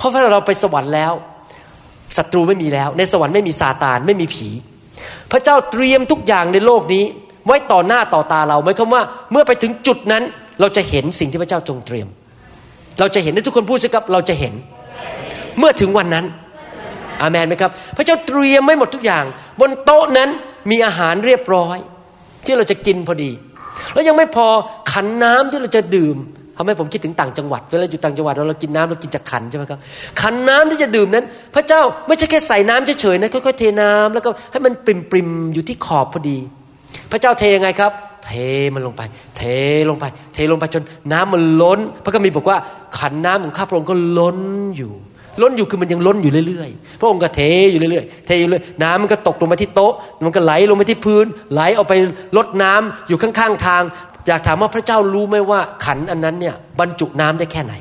[0.01, 1.13] เพราะถ้าเราไปสวรรค์แล้ว
[2.17, 4.47] ศัตรูไม่มีแล้ว ในสวรรค์ไม่มีซาตานไม่มีผี
[5.31, 7.03] พระเจ้าเตรียมทุกอย่างในโลกนี้
[7.45, 10.23] ไว้ต่อหน้าต่อตาเราหมายความว่า เมื่อไปถึงจุดนั้น
[10.59, 12.07] เราจะเห็นสิ่งที่พระเจ้าทรงเตรียม
[12.99, 14.53] เราจะเห็นให้ทุกคนพูดสิครับเราจะเห็น
[15.59, 16.25] เมื่อถึงวันนั้น
[17.21, 19.23] อามันไหมครับ พระเจ้าเตรียมไม่หมดทุกอย่าง
[19.59, 20.29] บนโต๊ะนั้น
[20.71, 21.77] มีอาหารเรียบร้อย
[22.45, 23.31] ที่เราจะกินพอดี
[23.93, 24.47] แล้วยังไม่พอ
[24.91, 26.17] ขันน้ำที่เราจะดื่ม
[26.61, 29.79] ทำให้ผมคิดถึงต่างจังหวัด เวลาอยู่ต่างจังหวัดเราเรากินน้ำเรากินจากขันใช่ไหมครับ
[30.21, 36.37] ขันน้ำที่จะดื่มนั้น พระเจ้าไม่ใช่แค่ใส่น้ำเฉยๆนะค่อยๆเทน้ำแล้วก็ให้มันปริมๆอยู่ที่ขอบพอดี
[37.11, 37.91] พระเจ้าเทยังไงครับ
[38.25, 38.31] เท
[38.75, 39.01] มันลงไป
[39.37, 39.41] เท
[39.89, 42.57] ลงไป เทลงไปจนน้ำมันล้น พระคัมภีร์บอกว่า
[42.99, 44.39] ขันน้ำของข้าพระองค์ก็ล้น
[44.77, 44.93] อยู่
[45.41, 49.93] ล้นอยู่คือมันยังล้นอยู่เรื่อยๆ พระองค์ก็เทอยู่เรื่อยๆ เทอยู่เรื่อยน้ำมันก็ตกลงมาที่โต๊ะ
[50.25, 51.93] มันก็ไหลลงมาที่พื้น ไหลออกไป
[52.37, 53.83] ลดน้ำอยู่ข้างๆทาง
[54.27, 57.73] อยากถามว่าพระเจ้ารู้ไหมว่าขันอันนั้นเนี่ยบรรจุน้ำได้แค่ไหน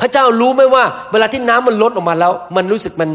[0.00, 3.10] พระเจ้ารู้ไหมว่า เวลาที่น้ำมันลดออกมาแล้ว มันรู้สึกมัน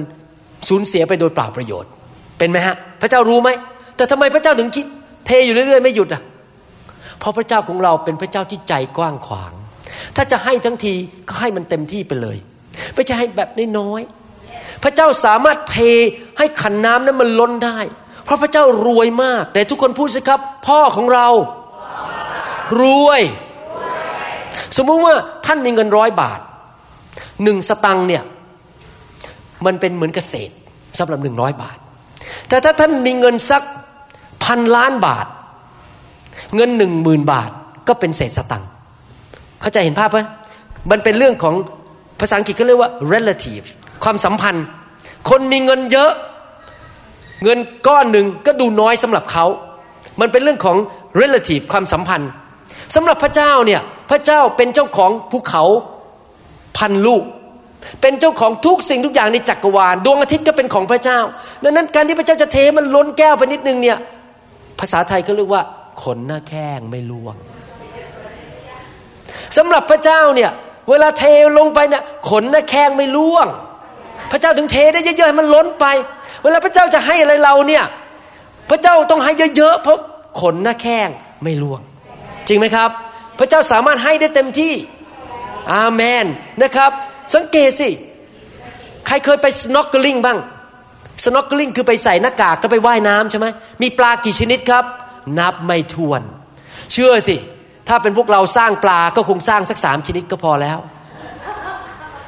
[0.69, 1.89] สูญเสียไปโดยเปล่าประโยชน์
[2.37, 3.49] เป็นไหมฮะ พระเจ้ารู้ไหม
[3.95, 4.85] แต่ทำไมพระเจ้าถึงคิด
[5.25, 6.21] เทอยู่เรื่อยๆไม่หยุดอะ
[7.19, 9.51] เพราะพระเจ้าของเราเป็นพระเจ้าที่ใจกว้างขวาง
[10.15, 10.93] ถ้าจะให้ทั้งที
[11.27, 12.37] ก็ให้มันเต็มที่ไปเลย
[12.95, 15.77] ไม่ใช่ให้แบบน้อยๆ พระเจ้าสามารถเท
[16.37, 17.79] ให้ขันน้ำนั้นมันล้นได้
[18.25, 21.27] เพราะพระเจ้ารวยมาก แต่ทุกคนพูดสิครับ พ่อของเรา
[22.81, 23.21] รวย
[24.77, 26.39] สมมุติว่าท่านมีเงินร้อยบาท
[27.43, 28.23] หนึ่งสตังค์เนี่ย
[29.65, 30.53] มันเป็นเหมือนเกษตร
[30.99, 31.77] สำหรับหนึ่งร้อยบาท
[32.49, 33.63] แต่ถ้าท่านมีเงินสัก
[34.43, 35.25] พันล้านบาท
[36.55, 37.51] เงินหนึ่งหมื่นบาท
[37.87, 38.69] ก็เป็นเศษสตังค์
[39.61, 40.19] เข้าใจเห็นภาพไหม
[40.91, 41.55] มันเป็นเรื่องของ
[42.19, 43.65] ภาษาอังกฤษก็เรียกว่า relative
[44.03, 44.65] ความสัมพันธ์
[45.29, 46.11] คนมีเงินเยอะ
[47.43, 49.45] เงินก้อนหนึ่งก็ดูน้อยสำหรับเขา
[50.19, 50.77] มันเป็นเรื่องของ
[51.21, 52.31] relative ความสัมพันธ์
[52.95, 55.63] สำหรับพระเจ้าเนี่ยพระเจ้าเป็นเจ้าของภูเขา
[56.77, 57.23] พันลูก
[58.01, 61.19] เป็นเจ้าของทุกสิ่งทุกอย่างในจักรวาลดวงอาทิตย์ก็เป็นของพระเจ้า
[61.63, 63.97] ดังนั้นการที่พระเจ้าจะเทมันล้นแก้วไปนิดนึงเนี่ย
[64.79, 65.61] ภาษาไทยก็เรียกว่า
[66.03, 67.35] ขนหน้าแข้งไม่ล่วง
[69.57, 70.51] สำหรับพระเจ้าเนี่ย
[70.89, 71.23] เวลาเท
[71.57, 73.47] ลงไปเนี่ยขนหน้าแข้งไม่ล่วง
[74.31, 75.85] พระเจ้าถึงเทได้เยอะๆให้มันล้นไป
[76.43, 77.83] เวลาพระเจ้าจะให้อะไรเราเนี่ย
[78.69, 79.99] พระเจ้าต้องให้เยอะๆเพราะ
[80.39, 81.09] ขนหน้าแข้ง
[81.43, 81.81] ไม่ล่วง
[82.47, 82.89] จริงไหมครับ
[83.37, 84.73] พระเจ้าสามารถให้ได้เต็มที่
[85.73, 86.25] อาเมน
[86.63, 86.91] นะครับ
[87.33, 87.89] สังเกตสิ
[89.07, 90.39] ใครเคยไปสโนว์กลิงบ้าง
[91.23, 93.47] สโนว์กลิงคือไปใส่หน้ากากแล้วไปว่ายน้ำใช่ไหม
[93.81, 94.83] มีปลากี่ชนิดครับ
[95.39, 96.21] นับไม่ถ้วน
[96.91, 97.35] เชื่อสิ
[97.87, 100.77] ถ้าเป็นพวกเราสร้างปลาก็คงสร้างสักสามชนิดก็พอแล้ว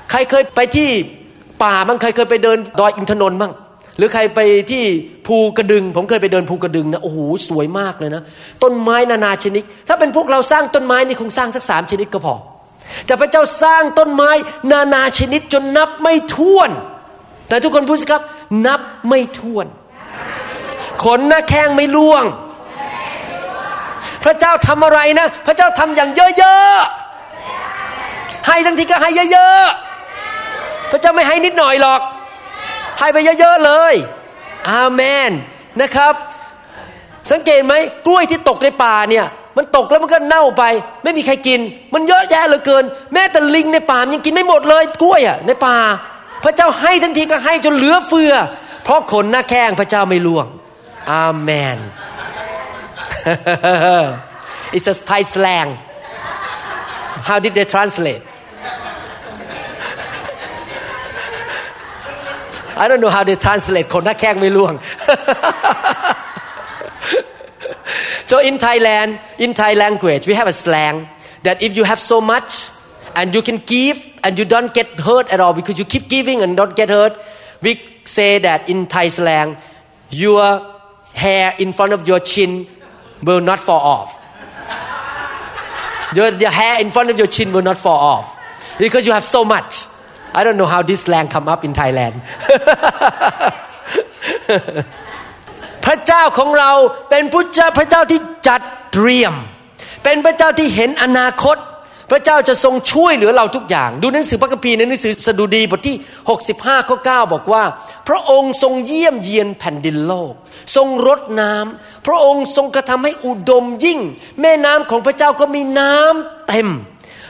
[0.10, 0.90] ใครเคยไปที่
[1.64, 3.54] ป่าบ้างใครเคยไปเดินดอยอินทนนท์บ้าง
[3.98, 4.40] หรือใครไป
[4.72, 4.84] ที่
[5.28, 8.22] ภูกระดึง ผมเคยไปเดินภูกระดึงนะโอ้โหสวยมากเลยนะ
[8.64, 12.36] ต้นไม้นานาชนิด ถ้าเป็นพวกเราสร้างต้นไม้นี่คงสร้างสักสามชนิดก็พอ
[13.06, 14.32] แต่พระเจ้าสร้างต้นไม้
[14.72, 16.72] นานาชนิดจนนับไม่ถ้วน
[17.50, 18.22] แต่ทุกคนพูดสิครับ
[18.68, 19.66] นับไม่ถ้วน
[21.04, 22.24] ขนหน้าแข้งไม่ล่วง
[24.24, 32.02] พระเจ้าทำอะไรนะ พระเจ้าทำอย่างเยอะๆให้ทั้งทีก็ให้เยอะๆพระเจ้าไม่ให้นิดหน่อยหรอก
[33.00, 33.94] ให้ไปเยอะๆเลย
[34.70, 35.32] อาเมน
[35.82, 36.14] นะครับ
[37.32, 37.74] สังเกตไหม
[38.06, 39.26] กล้วยที่ตกในป่าเนี่ย
[39.58, 40.64] มันตกแล้วมันก็เน่าไป
[41.04, 41.60] ไม่มีใครกิน
[41.94, 42.84] มันเยอะแยะเหลือเกิน
[43.14, 45.78] แม้แต่ลิงในป่ายังกินไม่หมดเลยกล้วยอะในป่า
[46.44, 48.34] พระเจ้าให้ทั้งทีก็ให้จนเหลือเฟือ
[48.84, 50.48] เพราะขนหน้าแข้งพระเจ้าไม่ล่วง
[51.12, 51.78] อาเมน
[54.76, 55.70] It's a Thai slang
[57.28, 58.24] How did they translate
[62.83, 64.75] I don't know how they translate คนหน้าแข้งไม่ล่วง
[68.31, 69.11] so in Thailand
[69.45, 70.97] in Thai language we have a slang
[71.47, 72.51] that if you have so much
[73.19, 76.39] and you can give and you don't get hurt at all because you keep giving
[76.43, 77.15] and don't get hurt
[77.65, 77.73] we
[78.05, 79.57] say that in Thai slang
[80.11, 80.45] your
[81.15, 82.67] hair in front of your chin
[83.23, 84.11] will not fall off
[86.15, 88.39] your, your hair in front of your chin will not fall off
[88.79, 89.85] because you have so much
[90.38, 92.16] I don't know how this slang come up in Thailand
[95.86, 96.72] พระเจ้าของเรา
[97.10, 98.62] เป็นพระเจ้าพระเจ้าที่จัด
[98.94, 99.34] เตรียม
[100.04, 101.58] เป็นพระเจ้าที่เห็นอนาคต
[102.12, 105.96] พระเจ้าจะทรงช่วยเหลือเราทุกอย่าง ดูหนังสือพระคัมภีร์ในหนังสือสดุดีบทที่
[106.44, 107.64] 65ข้อ9บอกว่า
[108.08, 110.34] พระองค์ทรงเยี่ยมเยียนแผ่นดินโลก
[110.76, 114.00] ทรงรดน้ำพระองค์ทรงกระทำให้อุดมยิ่ง
[114.42, 116.68] แม่น้ำของพระเจ้าก็มีน้ำเต็ม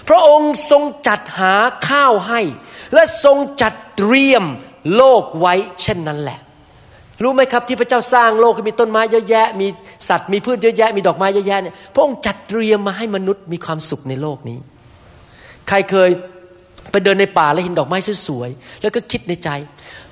[0.10, 1.54] พระองค์ทรงจัดหา
[1.88, 2.41] ข้าวให้
[2.93, 4.43] และทรงจัดเตรียม
[4.95, 6.39] โลกไว้เช่นนั้นแหละ
[7.23, 9.67] รู้ไหมครับที่พระเจ้าสร้างโลกมีต้นไม้เยอะแยะ มี
[10.10, 14.58] สัตว์มีพืชเยอะแยะ มีดอกไม้เยอะแยะเนี่ยพระองค์จัดเตรียมมาให้มนุษย์มีความสุขในโลกนี้
[15.67, 16.10] ใครเคย
[16.91, 17.97] ไปเดินในป่าแล้วเห็นดอกไม้
[18.28, 19.50] สวยๆแล้วก็คิดในใจ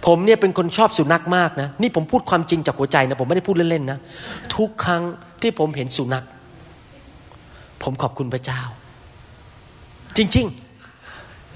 [0.06, 4.00] ผมเนี่ยเป็นคนชอบสุนัขมากนะนี่ผมพูดความจริงจากหัวใจนะผมไม่ได้พูดเล่นๆนะ
[4.56, 5.04] ทุกครั้ง
[5.42, 6.26] ที่ผมเห็นสุนัข
[7.84, 8.62] ผมขอบคุณพระเจ้า
[10.18, 10.65] จริง ๆ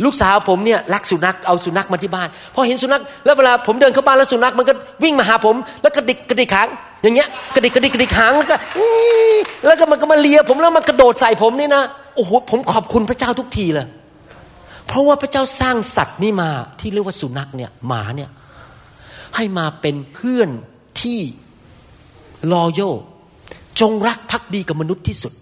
[0.05, 6.67] ลูกสาวผมเนี่ยรักสุนัขเอาสุนัขมาที่บ้านพอเห็นสุนัขแล้วเวลาผมเดินเข้าบ้านแล้วสุนัขมันก็วิ่งมาหาผม แล้วกระดิกกระดิกหาง
[7.03, 8.55] อย่างเงี้ยกระดิกกระดิกกระดิกหางแล้วก็
[9.65, 11.83] แล้วก็มันก็มาเลียผมแล้วมันกระโดดใส่ผมนี่นะ
[12.15, 13.87] โอ้โหผมขอบคุณพระเจ้าทุกทีเลย
[14.87, 18.29] เพราะว่าพระเจ้าสร้างสัตว์นี่มาที่เรียกว่าสุนัขเนี่ยหมาเนี่ย
[19.35, 20.49] ให้มาเป็นเพื่อน
[21.01, 21.19] ที่
[22.51, 22.81] รอโย
[23.81, 25.33] จงรักภักดีกับมนุษย์ที่สุด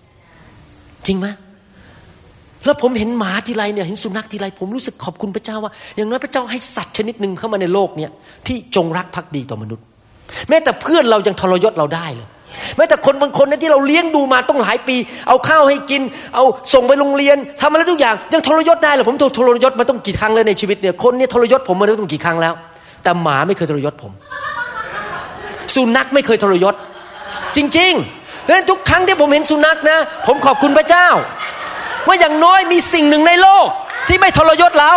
[1.06, 1.28] จริงไหม
[2.68, 8.12] แล้วผมเห็นหมาทีไรเนี่ยเห็นสุนัขทีไรผมรู้สึกขอบคุณพระเจ้าว่า อย่างน้อยพระเจ้าให้สัตว์ชนิดหนึ่งเข้ามาในโลกเนี่ย
[8.48, 9.84] ที่จงรักภักดีต่อมนุษย์
[10.50, 12.28] แม้แต่เพื่อนเรายังทรยศเราได้เลย
[12.78, 14.96] แม้แต่คนบางคนนที่เราเลี้ยงดูมาต้องหลายปี
[15.28, 16.02] เอาข้าวให้กิน
[16.36, 22.54] เอาส่งไปโรงเรียนทำอะไรทุกอย่างยังทรยศได้เลยผมถูกทรยศมาต้องกี่ครั้งเลยในชีวิตเนี่ยคนเนี่ยทรยศผมมาแล้วต้องกี่ครั้งแล้ว
[23.04, 24.12] แต่หมาไม่เคยทรยศผม
[25.76, 26.76] สุนัขไม่เคยทรยศ
[27.56, 31.08] จริงๆดังนั้นทุกครั้งที่ผมเห็นสุนัขนะ ผมขอบคุณพระเจ้า
[32.08, 33.68] ว่าอย่างน้อยมีสิ่งหนึ่งในโลก
[34.08, 34.94] ที่ไม่ทรยศเรา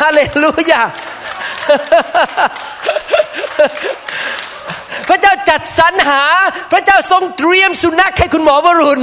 [0.00, 0.82] ฮาเลลูยา
[5.08, 6.22] พระเจ้าจัดสรรหา
[6.72, 9.02] พระเจ้าทรงเตรียมสุนัขให้คุณหมอวรุณ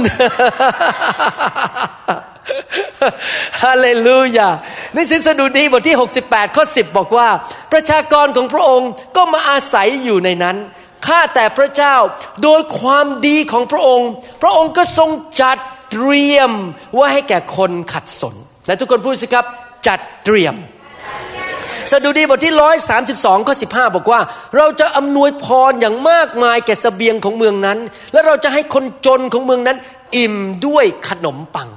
[3.62, 4.48] ฮาเลลูยา
[4.94, 7.28] ในสิสดุดีบทที่ 68 ข้อ 10 บอกว่า
[7.72, 10.56] ประชากรของพระองค์ก็มาอาศัยอยู่ในนั้น
[11.06, 11.96] ข้าแต่พระเจ้า
[12.42, 14.08] โดยความดีของพระองค์
[14.42, 15.56] พระองค์ก็ทรงจัด
[15.94, 16.52] เตรียม
[16.98, 18.34] ว่าให้แก่คนขัดสน
[18.66, 19.46] และทุกคนพูดสิครับ
[19.86, 20.54] จัดเตรียม
[21.90, 24.20] สดุดีบทที่ร้อยสามสิบสองข้อสิบห้าบอกว่า
[24.56, 27.78] เราจะอำนวยพรอย่างมากมายแก่สเสบียงของเมืองนั้น
[28.12, 29.76] และเราจะให้คนจนของเมืองนั้น
[30.16, 30.34] อิ่ม
[30.66, 31.68] ด้วยขนมปัง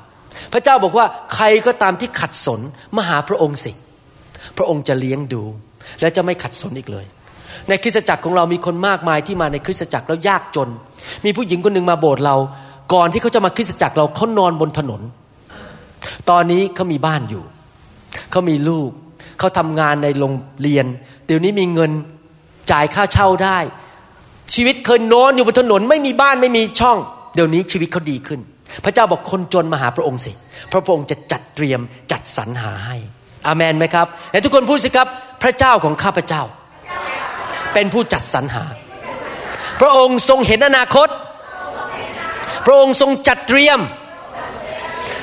[0.53, 2.61] พระเจ้าบอกว่าใครก็ตามที่ขัดสน
[2.97, 3.71] มาหาพระองค์สิ
[4.57, 5.43] พระองค์จะเลี้ยงดู
[6.01, 7.05] และจะไม่ขัดสนอีกเลย
[7.69, 10.69] ในคริสตจักรของเรามีคนมากมายที่มาในคริสตจักรแล้วยากจน
[11.25, 12.35] มีผู้หญิงคนหนึ่งมาโบสถ์เรา
[12.93, 15.01] ก่อนที่เขาจะมาคริสตจักรเราเขานอนบนถนน
[16.29, 17.43] ตอนนี้เขามีบ้านอยู่
[18.31, 18.89] เขามีลูก
[19.39, 20.85] เขาทำงานในโรงเรียน
[21.25, 21.91] เดี๋ยวนี้มีเงิน
[22.71, 23.57] จ่ายค่าเช่าได้
[24.53, 26.97] ชีวิตเคยนอนอยู่บนถนน ไม่มีบ้านไม่มีช่อง
[27.35, 28.39] เดี๋ยวนี้ชีวิตเขาดีขึ้น
[28.85, 30.31] พระเจ้าบอกคนจนมาหาพระองค์สิ
[30.71, 31.79] พระองค์จะจัดเตรียม
[32.11, 32.97] จัดสรรหาให้
[33.47, 35.07] อาเมนไหมครับแต่ทุกคนพูดสิครับ
[35.43, 36.41] พระเจ้าของข้าพเจ้า
[37.73, 38.65] เป็นผู้จัดสรรหา
[39.81, 41.07] พระองค์ทรงเห็นอนาคต
[42.67, 43.79] พระองค์ทรงจัดเตรียม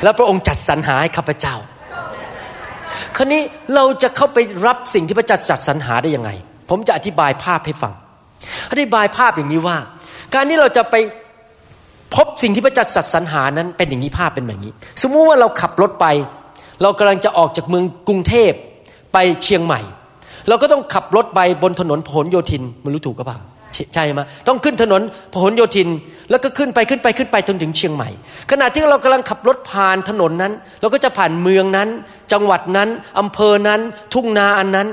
[0.03, 1.55] และพระองค์จัดสรรหาให้ข้าพเจ้า
[3.17, 3.43] คราวนี้
[3.75, 6.31] เราจะเข้าไปรับสิ่งที่พระเจ้าจัดสรรหาได้ยังไง
[6.71, 7.93] ผมจะอธิบายภาพให้ฟัง
[8.71, 9.77] อธิบายภาพอย่างนี้ว่า
[10.35, 10.95] การที่เราจะไป
[12.15, 16.07] พบสิ่งที่พระเจ้าจัดสรรหานั้นเป็นอย่างนี้ภาพเป็นแบบนี้ สมมุติว่าเราขับรถไป
[16.83, 18.53] เรากำลังจะออกจากเมืองกรุงเทพ
[19.13, 19.81] ไปเชียงใหม่
[20.49, 23.39] เราก็ต้องขับรถไปบนถนนพหลโยธินไม่รู้ถูกก็เปล่า
[23.95, 25.89] ใช่ไหมต้องขึ้นถนนพหลโยธิน
[26.31, 28.09] แล้วก็ขึ้นไปขึ้นไปขึ้นไปจนถึงเชียงใหม่
[28.51, 31.89] ขณะที่เรากำลังขับรถผ่านถนนนั้น เราก็จะผ่านเมืองนั้น
[32.33, 33.81] จังหวัดนั้นอำเภอนั้น
[34.15, 34.89] ทุ่งนาอันนั้น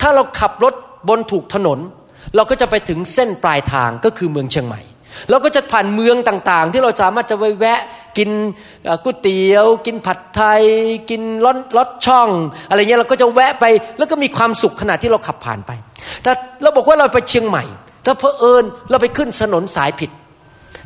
[0.00, 0.74] ถ้าเราขับรถ
[1.08, 1.78] บนถูกถนน
[2.36, 4.80] เราก็จะไปถึงเส้นปลายทางก็คือเมืองเชียงใหม่
[5.30, 7.80] เราก็จะผ่านเมืองต่างๆ ที่เราสามารถจะไปแวะ
[8.18, 8.30] กิน
[9.04, 10.62] ก๋วยเตี๋ยว กินผัดไทย
[11.10, 12.28] กินรถรถช่อง
[12.68, 13.64] อะไรเงี้ยเราก็จะแวะไป
[13.98, 15.70] แล้วก็มีความสุขขณะที่เราขับผ่านไป
[16.22, 16.30] แต่
[16.62, 17.64] เราบอกว่าเราไปเชียงใหม่
[18.04, 20.10] ถ้าเพอเอิญเราไปขึ้นถนนสายผิด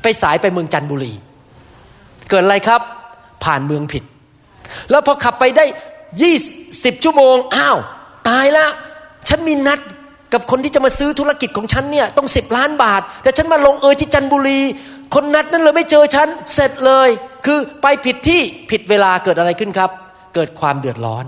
[0.03, 1.13] ไปสายไปเมืองจันทบุรี
[2.31, 2.81] เกิดอะไรครับ
[3.45, 4.05] ผ่านเมืองผิด
[4.91, 5.65] แล้วพอขับไปได้
[6.23, 6.35] ยี่
[6.85, 7.79] สิบชั่วโมงอ้าว
[8.29, 8.67] ตายละ
[9.29, 9.81] ฉันมีนัด
[10.33, 14.61] กับคนที่จะมาซื้อธุรกิจของฉันเนี่ยต้องสิบล้านบาท แต่ฉันมาลงเอยที่จันทบุรี
[15.15, 17.09] คนนัดนั้นเลยไม่เจอฉันเสร็จเลย
[17.47, 19.91] คือไปผิดที่ผิดเวลาเกิดอะไรขึ้นครับ
[20.35, 21.25] เกิดความเดือดร้อน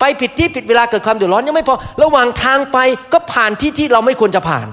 [0.00, 2.78] ไปผิดที่ผิดเวลาเกิดความเดือดร้อนยังไม่พอระหว่างทางไป
[3.12, 4.68] ก็ผ่านที่ที่เราไม่ควรจะผ่าน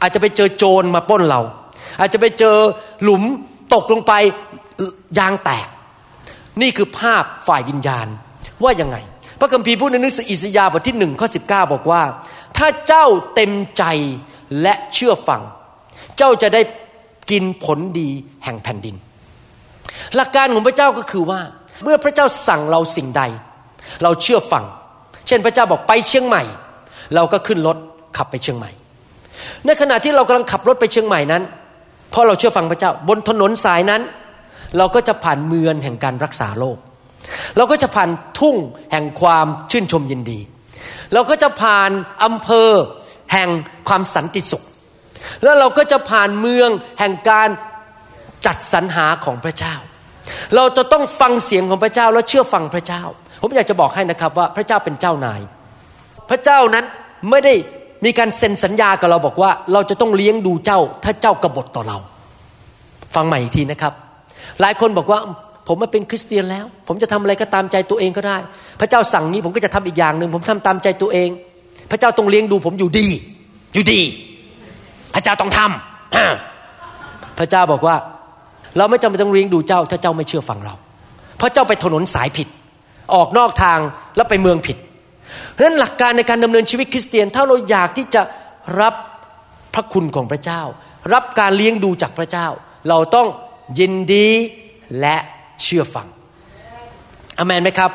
[0.00, 1.40] อาจจะไปเจอโจรมาป้นเรา
[2.00, 2.56] อาจจะไปเจอ
[3.02, 3.22] หลุม
[3.74, 4.12] ตกลงไป
[5.18, 5.66] ยางแตก
[6.62, 8.06] นี่คือภาพฝ่ายวิญญาณ
[8.64, 8.96] ว่ายังไง
[9.40, 11.40] พระคัมภีร์พูดในหนังสืออิสยาห์บทที่หนึ่งข้อสิ
[11.72, 12.02] บอกว่า
[12.58, 13.84] ถ้าเจ้าเต็มใจ
[14.62, 15.42] และเชื่อฟัง
[16.16, 16.62] เจ้าจะได้
[17.30, 18.08] กินผลดี
[18.44, 18.96] แห่งแผ่นดิน
[20.16, 21.40] หลักการของพระเจ้าก็คือว่า
[21.82, 23.22] เมื่อพระเจ้าสั่งเราสิ่งใด
[24.02, 24.64] เราเชื่อฟัง
[25.26, 26.42] เช่นพระเจ้าบอกไปเชียงใหม่
[27.14, 27.76] เราก็ขึ้นรถ
[28.16, 28.70] ขับไปเชียงใหม่
[29.66, 31.42] ในขณะที่เรากำลังขับรถไปเชียงใหม่นั้น
[32.10, 34.02] เพราะเราเชื่อฟังพระเจ้า บนถนนสายนั้น
[34.78, 36.78] เราก็จะผ่านเมืองแห่งการรักษาโรค
[37.56, 38.56] เราก็จะผ่านทุ่ง
[38.92, 40.40] แห่งความชื่นชมยินดี
[41.12, 41.90] เราก็จะผ่าน
[42.24, 42.70] อำเภอ
[43.32, 43.48] แห่ง
[43.88, 44.62] ความสันติสุข
[45.42, 47.48] แล้วเราก็จะผ่านเมืองแห่งการ
[48.46, 49.74] จัดสรรหาของพระเจ้า
[50.56, 53.02] เราจะต้องฟังเสียงของพระเจ้าแล้วเชื่อฟังพระเจ้า
[53.42, 55.40] ผมอยากจะบอกให้นะครับว่าพระเจ้าเป็นเจ้านาย
[56.30, 56.84] พระเจ้านั้น
[57.30, 57.54] ไม่ได้
[58.04, 61.98] มีการเซ็นสัญญากับเราบอกว่า เราจะต้องเลี้ยงดูเจ้า ถ้าเจ้ากบฏต่อเรา
[63.14, 63.92] ฟังใหม่อีกทีนะครับ
[64.60, 65.18] หลายคนบอกว่า
[65.68, 68.38] ผมมาเป็นคริสเตียนแล้ว ผมจะทำอะไรก็ตามใจตัวเองก็ได้
[68.80, 71.28] พระเจ้าสั่งนี้ผมก็จะทำอีกอย่างหนึ่งผมทำตามใจตัวเอง
[71.90, 73.06] พระเจ้าต้องเลี้ยงดูผมอยู่ดี
[73.74, 74.00] อยู่ดี
[75.14, 77.96] พระเจ้าต้องทำพระเจ้าบอกว่า
[78.76, 80.74] เราไม่จำเป็นต้องเลี้ยงดูเจ้า ถ้าเจ้าไม่เชื่อฟังเรา
[81.38, 82.48] เพราะเจ้าไปถนนสายผิด
[83.14, 83.78] ออกนอกทาง
[84.16, 84.76] แล้วไปเมืองผิด
[85.52, 88.22] เพราะฉะนั้นหลักการในการดำเนินชีวิตคริสเตียน ถ้าเราอยากที่จะ
[88.80, 88.94] รับ
[89.74, 90.62] พระคุณของพระเจ้า
[91.14, 92.46] รับการเลี้ยงดูจากพระเจ้า
[92.88, 93.28] เราต้อง
[93.78, 94.28] ยินดี
[95.00, 95.16] และ
[95.62, 96.06] เชื่อฟัง
[97.38, 97.90] อเมนไหมครับ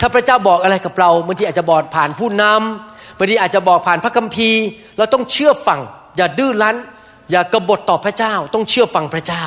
[0.00, 4.62] ถ้าพระเจ้าบอกอะไรกับเราบางทีอาจจะบอกผ่านผู้นำบางทีอาจจะบอกผ่านพระคัมภีร์
[4.98, 5.80] เราต้องเชื่อฟัง
[6.16, 6.76] อย่าดื้อรั้น
[7.30, 9.44] อย่ากบฏต่อพระเจ้า ต้องเชื่อฟังพระเจ้า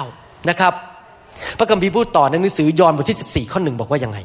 [0.50, 0.74] นะครับ
[1.58, 4.18] พระคัมภีร์พูดต่อในหนังสือยอห์นบทที่ 14 ข้อหนึ่งบอกว่ายังไง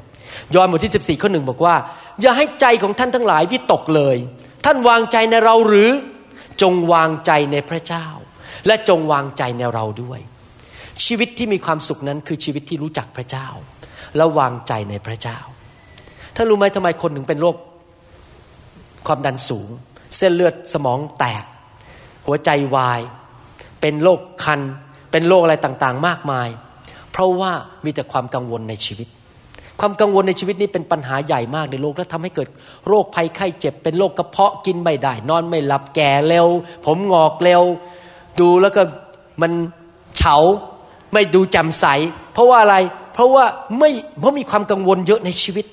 [0.55, 1.75] ยอห์นบทที่ 14 ข้อหนึ่งบอกว่า
[2.21, 4.17] อย่าให้ใจของท่านทั้งหลายวิตกเลย
[4.65, 5.91] ท่านวางใจในเราหรือ
[6.63, 8.07] จงวางใจในพระเจ้า
[8.67, 10.21] และจงวางใจในเราด้วย
[11.05, 13.49] ชีวิตที่มีความสุขนั้นคือชีวิตที่รู้จักพระเจ้า
[14.17, 15.39] และวางใจในพระเจ้า
[16.37, 17.57] ถ้ารู้ไหมทำไมคนถึงเป็นโรค
[19.07, 19.69] ความดันสูง
[20.17, 21.45] เส้นเลือดสมองแตก
[22.27, 23.01] หัวใจวาย
[23.81, 24.61] เป็นโรคคัน
[25.13, 26.49] เป็นโรคอะไรต่างๆ มากมาย
[27.13, 27.53] เพราะว่า
[27.85, 29.09] มีแต่ความกังวลในชีวิต
[29.81, 32.49] ความกังวลในชีวิตนี้เป็นปัญหาใหญ่มากในโลกและทำให้เกิด
[32.89, 36.49] โรคภัยไข้เจ็บ เป็นโรคกระเพาะกินไม่ได้ นอนไม่หลับแก่เร็ว
[36.87, 37.63] ผมงอกเร็ว
[38.41, 38.83] ดูแล้วก็
[39.43, 39.53] มัน
[40.17, 40.37] เฉา
[41.13, 41.85] ไม่ดูแจ่มใส
[42.33, 42.77] เพราะว่าอะไร
[43.15, 43.45] เพราะว่า
[43.79, 45.67] ไม่เพราะมีความกังวลเยอะในชีวิต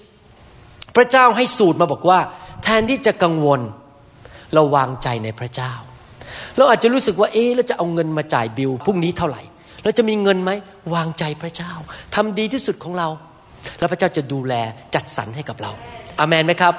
[0.95, 2.19] พระเจ้าให้สูตรมาบอกว่า
[2.63, 3.61] แทนที่จะกังวล
[4.53, 5.73] เราวางใจในพระเจ้า
[6.57, 9.41] เราอาจจะรู้สึกว่าเอ๊เราจะเอาเงินมาจ่ายบิลพรุ่งนี้เท่าไหร่
[9.83, 10.51] เราจะมีเงินไหม
[10.93, 11.71] วางใจพระเจ้า
[12.15, 13.07] ทำดีที่สุดของเรา
[13.79, 14.53] แล้วพระเจ้าจะดูแล
[14.95, 15.71] จัดสรรให้กับเรา
[16.19, 16.73] อามันไหมครับ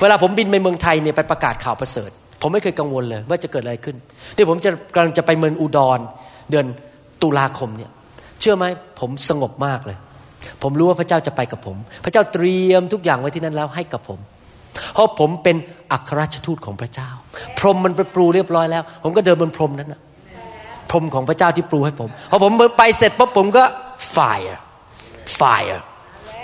[0.00, 2.10] เวลาผมบินไปเมืองไทยเนี่ยไปประกาศข่าวประเสริฐ
[2.42, 3.96] ผมไม่เคยกังวลเลยว่าจะเกิดอะไรขึ้น
[4.36, 5.98] ที่ผมจะกำลังจะไปเมืองอุดร
[6.50, 6.66] เดือน
[7.22, 7.90] ตุลาคมเนี่ย
[8.40, 8.64] เชื่อไหม
[9.00, 9.98] ผมสงบมากเลย
[10.62, 14.18] ผมรู้ว่าพระเจ้าจะไปกับผม พระเจ้าเตรียมทุกอย่างไว้ที่นั่นแล้วให้กับผม
[14.94, 15.56] เพราะผมเป็น
[15.92, 17.10] อัครราชทูตของพระเจ้า
[17.58, 20.00] พรมมันไปปลูเรียบร้อยแล้ว ผมก็เดินบนพรมนั้นนะ
[20.90, 23.64] พรมของพระเจ้าที่ปลูให้ผมพอผมไปเสร็จปุ๊บผมก็
[24.16, 24.56] fire
[25.40, 25.80] fire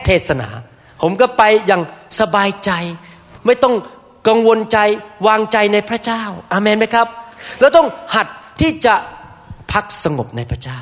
[0.06, 0.48] เทศนา
[1.02, 1.82] ผมก็ไปอย่าง
[2.20, 2.70] สบายใจ
[3.46, 3.74] ไม่ต้อง
[4.28, 4.78] กังวลใจ
[5.26, 6.22] วางใจในพระเจ้า
[6.52, 7.06] อาเมนไหมครับ
[7.60, 8.26] แล้วต้องหัด
[8.60, 8.94] ที่จะ
[9.72, 10.78] พักสงบในพระเจ้า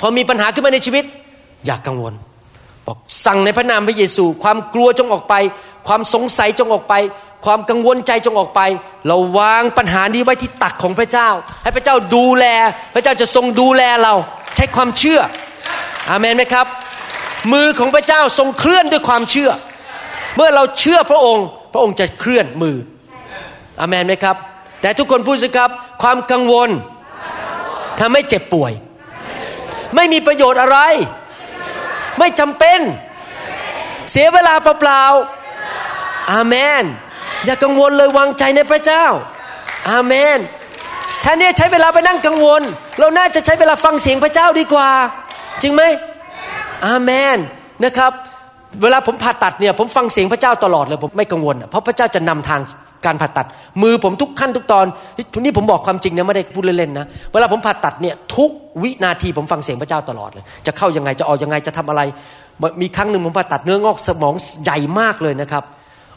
[0.00, 1.04] พอมีปัญหาขึ้นมาในชีวิต
[1.66, 2.14] อย่ากกังวล
[2.86, 5.34] บอกสั่งในพระนามพระเยซู ความกลัวจงออกไป
[5.86, 6.94] ความสงสัยจงออกไป
[7.44, 8.60] ความกังวลใจจงออกไป
[9.06, 11.28] เราวางปัญหานี้ไว้ที่ตักของพระเจ้า
[11.62, 12.46] ให้พระเจ้าดูแล
[12.94, 14.14] พระเจ้าจะทรงดูแลเรา
[14.56, 15.20] ใช้ความเชื่อ
[16.10, 16.66] อาเมนไหมครับ
[17.52, 19.50] มือของพระเจ้าทรงเคลื่อนด้วยความเชื่อ
[20.36, 22.76] เมื่อเราเชื่อพระองค์ พระองค์จะเคลื่อนมือ
[23.80, 24.36] อาเมนไหมครับ
[24.80, 25.70] แต่ทุกคนพูดสิครับ
[26.02, 26.70] ความกังวล
[28.00, 28.72] ทำให้เจ็บป่วย
[29.94, 30.78] ไม่มีประโยชน์อะไร
[32.18, 32.80] ไม่จำเป็น
[34.10, 36.82] เสียเวลาเปล่าๆอาเมน
[37.44, 39.04] อย่ากังวลเลยวางใจในพระเจ้า
[39.90, 40.38] อาเมน
[41.20, 42.62] แทนที่ใช้เวลาไปนั่งกังวล
[42.98, 44.90] เราน่าจะใช้เวลาฟังเสียงพระเจ้าดีกว่า
[45.62, 45.82] จริงไหม
[46.86, 47.38] อาเมน
[47.84, 48.12] นะครับ
[48.82, 52.60] เวลาผมผ่าตัดเนี่ยผมฟังเสียงพระเจ้าตลอดเลยผมไม่กังวล เพราะพระเจ้าจะนำทาง
[53.06, 53.46] การผ่าตัด
[53.82, 54.86] มือผมทุกขั้นทุกตอน
[55.44, 58.50] นี่ผมบอกความจริงนะไม่ได้พูดเล่นๆนะเวลาผมผ่าตัดเนี่ยทุก
[58.82, 62.02] วินาทีผมฟังเสียงพระเจ้าตลอดเลย จะเข้ายังไงจะออกยังไงจะทำอะไร
[62.80, 65.64] มีครั้งหนึ่งผมผ่าตัดเนื้องอกสมองใหญ่มากเลยนะครับ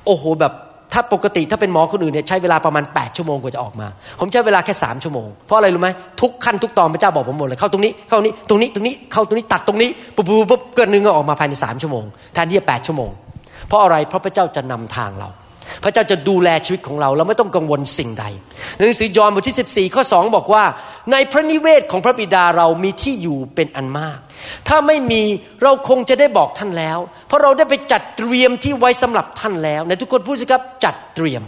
[0.06, 0.54] โอ้โหแบบ
[0.94, 3.88] ถ้าปกติถ้าเป็นหมอคนอื่นเนี่ยใช้เวลาประมาณ 8 ชั่วโมงกว่าจะออกมา
[4.20, 5.90] ผมใช้เวลาแค่ 3 ชั่วโมง เพราะอะไรรู้ไหม
[6.22, 13.10] ทุกขั้นทุกตอนพระเจ้าบอกผมหมดเลยเข้าตรงนี้เข้านี้ตรงนี้ตรงนี้เข้าตรงนี้ตัดตรงนี้ปุ๊บปุ๊บปุบเกิดหนึ่งก็ออกมาภายใน 3 ชั่วโมงแทนที่จะ8ชั่วโมง
[13.68, 15.30] เพราะอะไรเพราะพระเจ้าจะนำทางเรา
[15.84, 18.26] พระเจ้าจะดูแลชีวิตของเราเราไม่ต้องกังวลสิ่งใด
[18.76, 20.64] หนังสือยอห์นบทที่ 14 ข้อ 2 บอกว่า
[21.12, 24.20] ในพระนิเวศของพระบิดาเรามีที่อยู่เป็นอันมาก
[24.68, 25.24] ถ้าไม่มี
[25.64, 26.98] เราคงจะได้บอกท่านแล้ว
[27.28, 31.44] เพราะเราได้ไปจัดเตรียมที่ไว้สำหรับท่านแล้วในทุกคนพูดสิครับจัดเตรียม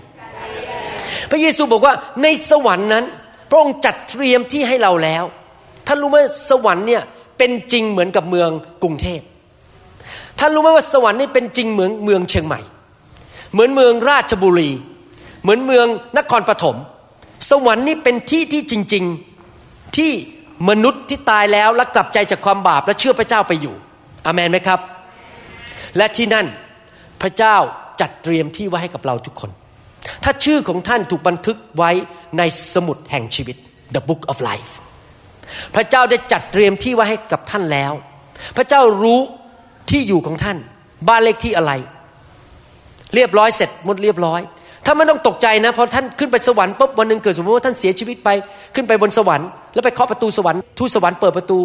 [1.31, 1.93] พระเยซูบอกว่า
[2.23, 3.05] ในสวรรค์นั้น
[3.49, 5.23] พระองค์จัดเตรียมที่ให้เราแล้ว
[5.87, 6.17] ท่านรู้ไหม
[6.49, 7.03] สวรรค์เนี่ย
[7.37, 8.49] เป็นจริงเหมือนกับเมือง
[8.83, 9.21] กรุงเทพ
[10.39, 12.59] ท่านรู้ไหมว่าสวรรค์นี่เป็นจริงเหมือนเมืองเชียงใหม่
[13.53, 14.71] เหมือนเมืองราชบุรี
[15.41, 15.87] เหมือนเมือง
[16.17, 16.77] นครปฐม
[17.49, 19.05] สวรรค์นี่เป็นที่ที่จริง
[19.49, 20.11] ๆ ที่
[20.69, 23.75] มนุษย์ที่ตายแล้วและกลับใจจากความบาปและเชื่อพระเจ้าไปอยู่
[24.25, 24.79] อเมนไหมครับ
[25.97, 26.47] และที่นั่น
[27.21, 27.55] พระเจ้า
[28.01, 29.51] จัดเตรียมที่ไว้ให้กับเราทุกคน
[30.23, 31.91] ถ้าชื่อของท่านถูกบันทึกไว้
[32.37, 32.41] ใน
[32.73, 33.57] สมุดแห่งชีวิต
[33.95, 34.71] the book of life
[35.75, 37.93] พระเจ้าได้จัดเตรียมที่ไว้ให้กับท่านแล้ว
[38.57, 39.21] พระเจ้ารู้
[39.89, 40.57] ที่อยู่ของท่าน
[41.07, 41.71] บ้านเลขที่อะไร
[43.15, 44.41] เรียบร้อยเสร็จหมดเรียบร้อย
[44.85, 48.29] ถ้าไม่ต้องตกใจนะพอท่านขึ้นไปสวรรค์ปุ๊บวันหนึ่งเกิดสมมติว่าท่านเสียชีวิตไป
[48.75, 51.59] ขึ้นไปบนสวรรค์แล้วไปเคาะประตูสวรรค์ทูตสวรรค์เปิดประตู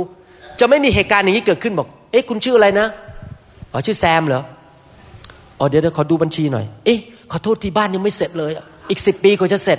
[0.60, 2.86] จะไม่มีเหตุการณ์อย่างนี้เกิดขึ้นบอก เอ๊ะคุณชื่ออะไรนะ
[3.72, 4.42] อ๋อชื่อแซมเหรอ
[5.58, 6.98] อ๋อเดี๋ยวเดี๋ยวขอดูบัญชีหน่อยเอ๊ะ
[7.30, 8.52] ขอโทษที่บ้านยังไม่เสร็จเลย
[8.90, 9.78] อีกสิบปีก็จะเสร็จ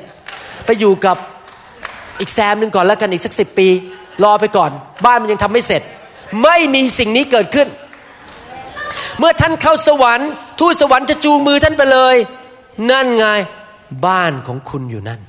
[0.65, 1.17] ไปอยู่กับ
[2.19, 3.67] อีกแซมหนึ่งก่อนแล้วกันอีกสักสิบปี
[4.23, 4.71] รอไปก่อน
[5.05, 5.81] บ้านมันยังทำไม่เสร็จ
[6.43, 7.67] ไม่มีสิ่งนี้เกิดขึ้น
[9.19, 12.15] เมื่อท่านเข้าสวรรค์ ทูตสวรรค์จะจูงมือท่านไปเลย
[12.91, 13.25] นั่นไง
[14.05, 15.19] บ้านของคุณอยู่นั่น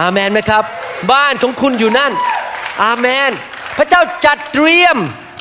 [0.00, 0.64] อาเมนไหมครับ
[1.12, 2.12] บ้านของคุณอยู่นั่น
[2.82, 3.30] อาเมน
[3.78, 4.96] พระเจ้าจัดเตรียม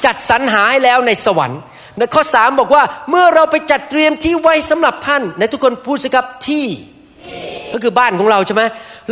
[0.06, 1.62] จัดสรรหาให้แล้วในสวรรค์
[1.98, 6.66] ในข้อสามบอกว่าเมื่อเราไปจัดเตรียมที่ไว้สำหรับท่านในทุกคนพูดสิครับที่
[7.74, 8.64] ก็คือบ้านของเราใช่ไหม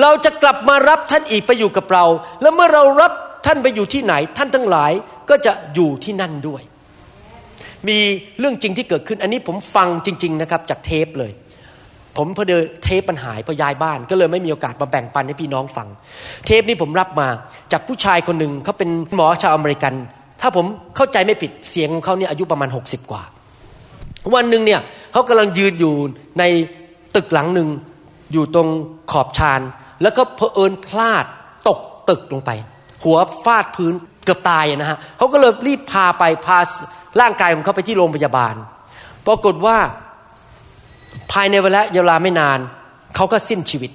[0.01, 2.05] เราจะกลับมารับท่านอีกไปอยู่กับเรา
[2.41, 3.11] แล้วเมื่อเรารับ
[3.45, 4.91] ท่านไปอยู่ที่ไหน ท่านทั้งหลาย
[5.29, 6.61] ก็จะอยู่ที่นั่นด้วย
[7.87, 7.97] มี
[8.39, 11.31] เรื่องจริงที่เกิดขึ้น อันนี้ผมฟังจริง ๆนะครับ จากเทปเลย
[12.17, 15.87] ผมพอเดนเทปมันหายพอย้ายบ้าน ก็เลยไม่มีโอกาสมาแบ่งปันให้พี่น้องฟัง
[16.45, 17.27] เทปนี้ผมรับมา
[17.71, 19.93] จากผู้ชายคนหนึ่งเขาเป็นหมอชาวอเมริกัน
[20.41, 20.65] ถ้าผม
[20.95, 23.23] เข้าใจไม่ผิดเสียงของเขาเนี่ยอายุประมาณ 60 กว่า
[24.35, 25.95] วันหนึ่งเนี่ยเขากำลังยืนอยู่
[26.39, 26.43] ใน
[27.15, 27.69] ตึกหลังหนึ่ง
[28.33, 28.67] อยู่ตรง
[29.11, 29.61] ขอบชาน
[30.01, 31.25] แล้วก็เพอเอิญพลาด
[31.67, 32.51] ตกตึกลงไป
[33.03, 33.93] หัวฟาดพื้น
[34.25, 36.59] เกือบตายนะฮะเขาก็เลยรีบพาไปพา
[37.21, 38.55] ร่างกายของเขาไปที่โรงพยาบาล
[39.27, 39.77] ปรากฏว่า
[41.31, 42.59] ภายในเวลาเวลาไม่นาน
[43.15, 43.91] เขาก็สิ้นชีวิต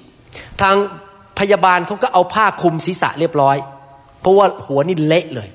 [0.61, 0.75] ทาง
[1.39, 3.57] พยาบาลเขาก็เอาผ้าคลุมศีรษะเรียบร้อย
[4.21, 5.49] เพราะว่าหัวนี่เละเลย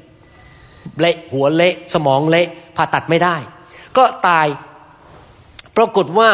[0.99, 2.47] เละหัวเละสมองเละ
[2.77, 3.35] ผ่าตัดไม่ได้
[3.97, 4.47] ก็ตาย
[5.77, 6.29] ปรากฏว่า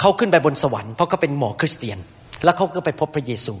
[0.00, 1.98] เขาขึ้นไปบนสวรรค์เพราะเขาเป็นหมอคริสเตียน
[2.44, 3.54] แล้วเขาก็ไปพบพระเยซู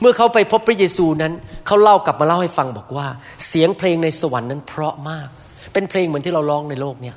[0.00, 1.32] เมื่อเขาไปพบพระเยซูนั้น
[1.66, 3.06] เขาเล่ากลับมาเล่าให้ฟังบอกว่า
[3.48, 5.28] เสียงเพลงในสวรรค์นั้นเพราะมาก
[5.72, 7.16] เป็นเพลงเหมือนที่เราร้องในโลกเนี้ย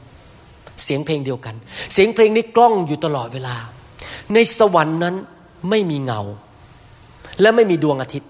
[0.84, 1.56] เสียงเพลงเดียวกัน
[1.94, 3.56] เสียงเพลงนี้กล้องอยู่ตลอดเวลา
[4.34, 5.16] ในสวรรค์นั้น
[5.70, 6.22] ไม่มีเงา
[7.42, 8.30] และไม่มีดวงอาทิตย์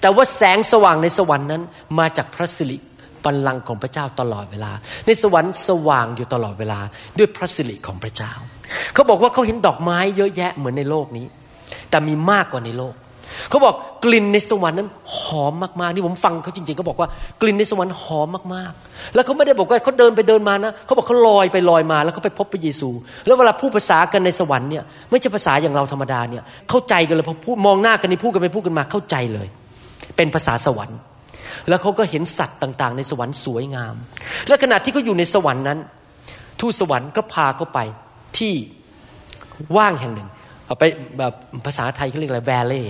[0.00, 1.62] แต่ว่าแสงสว่างในสวรรค์นั้น
[1.98, 2.78] มาจากพระสิริ
[3.24, 4.72] บัลลังก์ของพระเจ้าตลอดเวลา
[5.06, 6.80] ในสวรรค์สว่างอยู่ตลอดเวลา
[7.18, 8.32] ด้วยพระสิริของพระเจ้า
[8.94, 11.26] เขาบอกว่าเขาเห็นดอกไม้เยอะแยะเหมือนในโลกนี้
[11.90, 12.94] แต่มีมากกว่าในโลก
[13.50, 13.74] เขาบอก
[14.04, 17.08] กลิ่นในสวรรค์นั้นหอมมากๆนี่ผมฟังเขาจริงๆเขาบอกว่า
[17.40, 22.90] กลิ่นในสวรรค์หอมมากๆ แล้วเขาไม่ได้บอกว่าเขาเดินไปเดินมานะเขาบอกเขาลอยไปลอยมา แล้วเขาไปพบพระเยซู
[23.26, 29.48] แล้วเวลาพูดภาษากันในสวรรค์เนี่ยไม่ใช่ภาษาอย่างเราธรรมดาเนี่ยเข้าใจกันเลยพอพูดมองหน้ากันนี่พูดกันไปพูดกันมาเข้าใจเลย
[30.16, 30.98] เป็นภาษาสวรรค์
[31.68, 33.94] แล้วเขาก็เห็นสัตว์ต่างๆ ในสวรรค์สวยงาม
[34.48, 35.78] และขณะที่เขาอยู่ในสวรรค์นั้น
[36.60, 37.78] ทูตสวรรค์ก็พาเขาไป
[38.38, 38.52] ที่
[39.76, 40.28] ว่างแห่งหนึ่ง
[40.66, 40.84] เอาไป
[41.18, 41.32] แบบ
[41.66, 42.82] ภาษาไทยเขาเรียกอะไรแวลเล่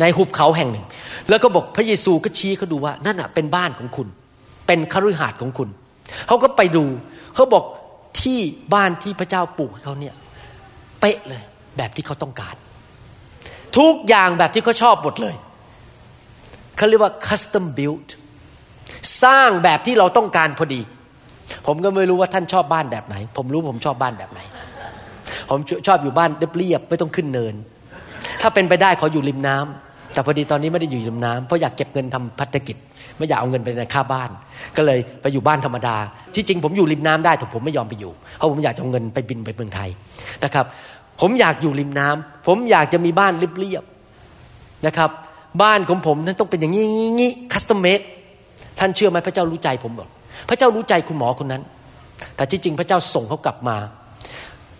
[0.00, 0.86] ในหุบเขาแห่งหนึ่ง
[1.28, 4.08] แล้วก็บอกพระเยซูก็ชี้เขาดูว่านั่นอะเป็นบ้านของคุณ
[4.66, 5.68] เป็นคฤหาสน์ของคุณ
[6.26, 6.84] เขาก็ไปดู
[7.34, 7.64] เขาบอก
[8.20, 8.38] ที่
[8.74, 10.14] บ้านที่พระเจ้าปลูกให้เขาเนี่ย
[11.00, 11.42] เป๊ะเลย
[11.76, 12.54] แบบที่เขาต้องการ
[13.78, 15.34] ทุกอย่างแบบที่เขาชอบหมดเลย
[16.76, 18.08] เขาเรียกว่า custom built
[19.22, 20.80] สร้างแบบที่เราต้องการพอดี
[21.66, 24.40] ผมก็ไม่รู้ว่าท่านชอบบ้านแบบไหน ผมรู้ผมชอบบ้านแบบไหน
[25.50, 27.54] ผมชอบอยู่บ้านเรียบๆไม่ต้องขึ้นเนิน
[28.40, 29.85] ถ้าเป็นไปได้ขออยู่ริมน้ำ
[30.16, 32.76] แต่พอดีตอนนี้ไม่ได้อยู่ริมน้ำเพราะอยากเก็บเงินทำพัฒกิจ
[33.16, 34.30] ไม่อยากเอาเงินไปในค่าบ้าน
[34.76, 35.96] ก็เลยไปอยู่บ้านธรรมดา
[36.34, 39.88] ที่จริงผมอยู่ริมน้ำได้แต่ผมไม่ยอมไปอยู่ เพราะผมอยากจะเอาเงินไปบินไปเมืองไทย
[40.44, 40.64] นะครับ
[41.20, 45.10] ผมอยากอยู่ริมน้ำผมอยากจะมีบ้านเรียบๆนะครับ
[45.62, 46.84] บ้านของผมนั้นต้องเป็นอย่างนี้
[47.16, 48.00] งี้คัสตอมเมด
[48.78, 50.08] ท่านเชื่อไหมพระเจ้ารู้ใจผมบอก
[50.48, 51.62] พระเจ้ารู้ใจคุณหมอคนนั้น
[52.36, 53.76] แต่ที่จริงพระเจ้าส่งเขากลับมา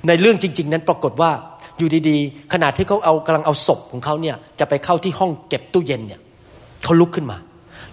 [0.09, 1.30] ในเรื่องจริง ๆ นั้นปรากฏว่า
[1.79, 6.20] อยู่ดีๆ ขณะที่เขาเอากำลังเอาศพของเขาเนี่ยจะไปเข้าที่ห้องเก็บตู้เย็นเนี่ย
[6.85, 7.39] เขาลุกขึ้นมา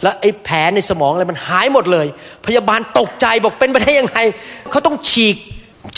[0.01, 2.07] แล้วไอ้แผลในสมองอะไรมันหายหมดเลย
[2.45, 4.17] พยาบาลตกใจบอกเป็นไปได้ยังไง
[4.71, 5.35] เขาต้องฉีก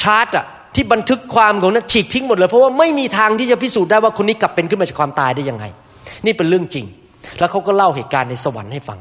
[0.01, 5.65] ชาร์ตอะที่บันทึกความของนั้นฉีกทิ้งหมดเลย เพราะว่าไม่มีทางที่จะพิสูจน์ได้ว่าคนนี้กลับเป็นขึ้นมาจากความตายได้ยังไง
[6.25, 6.85] นี่เป็นเรื่องจริง
[7.39, 8.99] แล้วเขาก็เล่าเหตุการณ์ในสวรรค์ให้ฟัง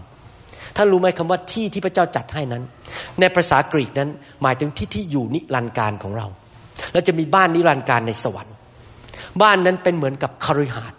[0.76, 2.62] ท่านรู้ไหมคำว่าที่ที่พระเจ้าจัดให้นั้น
[3.20, 4.08] ในภาษากรีกนั้น
[4.42, 6.26] หมายถึงที่ที่อยู่นิรันดร์การของเรา
[6.92, 8.53] แล้วจะมีบ้านนิรันดร์การในสวรรค์
[9.42, 10.98] บ้านนั้นเป็นเหมือนกับคฤหาสน์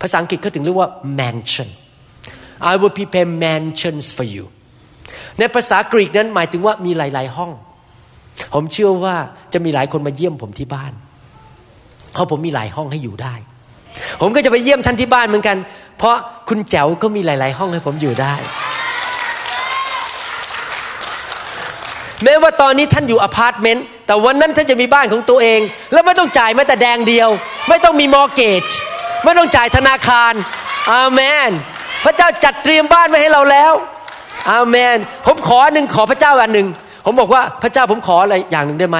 [0.00, 1.70] ภาษาอังกฤษเขาถึงเรียกว่า mansion
[2.70, 4.44] I will prepare mansions for you
[5.38, 7.50] ในภาษากรีกนั้นหมายถึงว่ามีหลาย ๆ ห้อง
[8.54, 9.16] ผมเชื่อว่า
[9.52, 10.92] จะมีหลายคนมาเยี่ยมผมที่บ้าน
[12.12, 13.34] เพราะผมมีหลายห้องให้อยู่ได้
[14.20, 15.56] ผมก็จะไปเยี่ยมท่านที่บ้านเหมือนกัน
[15.98, 16.16] เพราะ
[16.48, 18.34] คุณแจ๋วก็มีหลาย ๆ ห้องให้ผมอยู่ได้
[22.24, 25.60] แม้ว่าตอนนี้ท่านอยู่อพาร์ตเมนต์แต่วันนั้นท่านจะมีบ้านของตัวเอง
[25.92, 27.28] แล้วไม่ต้องจ่ายแม้แต่แดงเดียว
[27.68, 28.64] ไม่ต้องมี mortgage
[29.24, 30.32] ไม่ต้องจ่ายธนาคาร
[30.92, 31.50] อาเมน
[32.04, 33.72] พระเจ้าจัดเตรียมบ้านไว้ให้เราแล้ว
[34.52, 34.96] อาเมน
[35.26, 36.66] ผมขอหนึ่งขอพระเจ้าอันหนึ่ง
[37.04, 38.98] ผมบอกว่าพระเจ้าผมขออะไรอย่างหนึ่งได้ไหม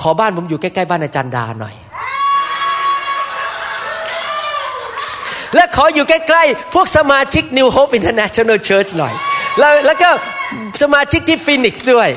[0.00, 1.74] ขอบ้านผมอยู่ใกล้ๆบ้านอาจารย์ดาหน่อย
[5.54, 9.14] และขออยู่ใกล้ๆพวกสมาชิก New Hope International Church หน่อย
[9.58, 10.10] แล้วแล้วก็
[10.82, 12.08] สมาชิกที่ฟินิกซ์ด้วย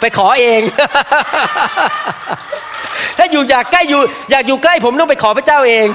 [0.00, 0.60] ไปขอเอง
[3.18, 5.86] ถ้าอยู่อยากใกล้อยู่ อยากอยู่ใกล้ผมต้องไปขอพระเจ้าเอง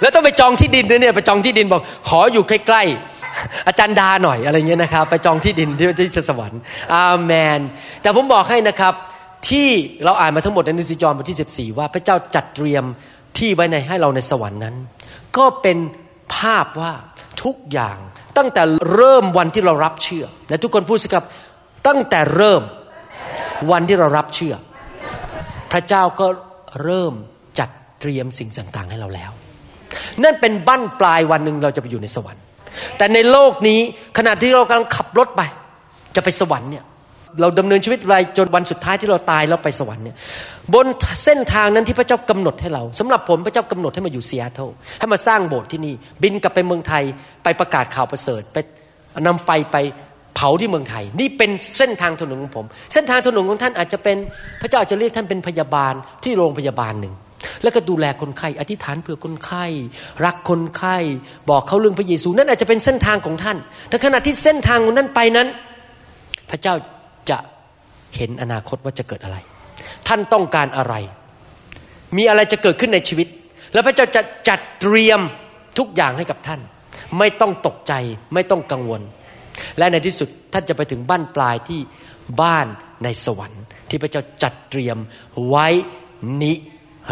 [0.00, 6.60] แล้วต้องไปจองที่ดินด้วยเนี่ยไปจองที่ดินบอก ขออยู่ใกล้ๆอาจารย์ดาหน่อยอะไรเงี้ยนะครับ ไปจองที่ดินที่ที่สวรรค์
[6.94, 7.60] อาเมน
[8.02, 8.94] แต่ผมบอกให้นะครับ
[9.48, 9.68] ที่
[10.04, 12.84] เราอ่านมาทั้งหมดในนิสิจอมบทที่ 14 ว่าพระเจ้าจัดเตรียม
[13.38, 14.74] ที่ไว้ในให้เราในสวรรค์นั้น
[15.36, 15.78] ก็เป็น
[16.36, 16.92] ภาพว่า
[17.42, 17.98] ทุกอย่าง
[18.36, 18.62] ตั้งแต่
[18.94, 21.24] เริ่มวันที่เรารับเชื่อและทุกคนพูดสิครับ
[21.86, 22.62] ตั้งแต่เริ่ม
[23.70, 24.54] วันที่เรารับเชื่อ
[25.72, 26.26] พระเจ้าก็
[26.82, 27.12] เริ่ม
[27.58, 27.68] จัด
[28.00, 29.30] เตรียมสิ่งต่างๆให้เราแล้ว
[30.22, 32.42] นั่นเป็นบั้นปลายวันหนึ่งเราจะไปอยู่ในสวรรค์
[32.96, 33.80] แต่ในโลกนี้
[34.18, 35.42] ขณะที่เรากำลังขับรถไป
[36.16, 36.84] จะไปสวรรค์เนี่ย
[37.40, 40.16] เราดำเนินชีวิตไปจนวันสุดท้ายที่เราตายแล้วไปสวรรค์เนี่ย
[40.74, 40.86] บน
[41.24, 44.68] เส้นทางนั้นที่พระเจ้ากำหนดให้เราสำหรับผมพระเจ้ากำหนดให้มาอยู่เซีแอตเทิล
[44.98, 47.02] ให้มาสร้างโบสถ์ที่นี่ บินกลับไปเมืองไทย
[47.44, 48.56] ไปประกาศข่าวประเสริฐไป
[49.26, 49.76] นำไฟไป
[50.36, 54.16] เผาที่เมืองไทย นี่เป็นเส้นทางถนนของผม เส้นทางถนนของท่านอาจจะเป็น
[54.62, 57.14] พระเจ้าจะเรียกท่านเป็นพยาบาลที่โรงพยาบาลหนึ่ง
[57.62, 59.64] แล้วก็ดูแลคนไข้อธิษฐานเผื่อคนไข้
[60.24, 60.96] รักคนไข้
[61.50, 63.56] บอกเขาเรื่องพระเยซูนั่นอาจจะเป็นเส้นทางของท่าน
[63.88, 65.48] แต่ขณะที่เส้นทางของนั้นไปนั้น
[66.50, 66.74] พระเจ้า
[67.30, 67.38] จะ
[68.16, 69.36] เห็นอนาคตว่าจะเกิดอะไร
[70.08, 70.94] ท่านต้องการอะไร
[72.16, 73.28] มีอะไรจะเกิดขึ้นในชีวิต
[73.72, 75.20] แล้วพระเจ้าจะจัดเตรียม
[75.78, 76.60] ทุกอย่างให้กับท่าน
[77.18, 77.92] ไม่ต้องตกใจ
[78.34, 79.02] ไม่ต้องกังวล
[79.78, 81.80] และในที่สุดท่านจะไปถึงบ้านปลายที่
[82.42, 82.66] บ้าน
[83.04, 84.98] ในสวรรค์ ที่พระเจ้าจัดเตรียม
[85.48, 85.66] ไว้
[86.42, 86.52] นิ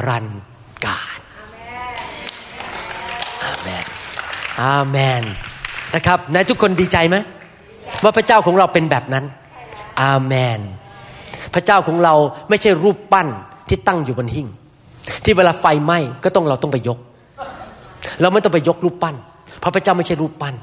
[0.06, 0.40] รันดร์
[0.86, 1.18] การ
[3.44, 3.84] อาเมน
[4.62, 5.22] อาเมน
[5.94, 7.16] นะครับนายทุกคนดีใจไหม
[8.02, 9.24] ว่าพระเจ้าของเราเป็นแบบนั้น
[10.00, 10.60] อาเมน
[11.54, 12.14] พระเจ้าของเรา
[12.48, 13.28] ไม่ใช่รูปปั้น
[13.68, 14.48] ที่ตั้งอยู่บนหิ้ง
[15.24, 16.98] ที่เวลาไฟไหม้ก็ต้องเราต้องไปยก
[18.20, 19.16] เราไม่ต้องไปยกรูปปั้น
[19.60, 20.54] เพราะพระเจ้าไม่ใช่รูปปั้น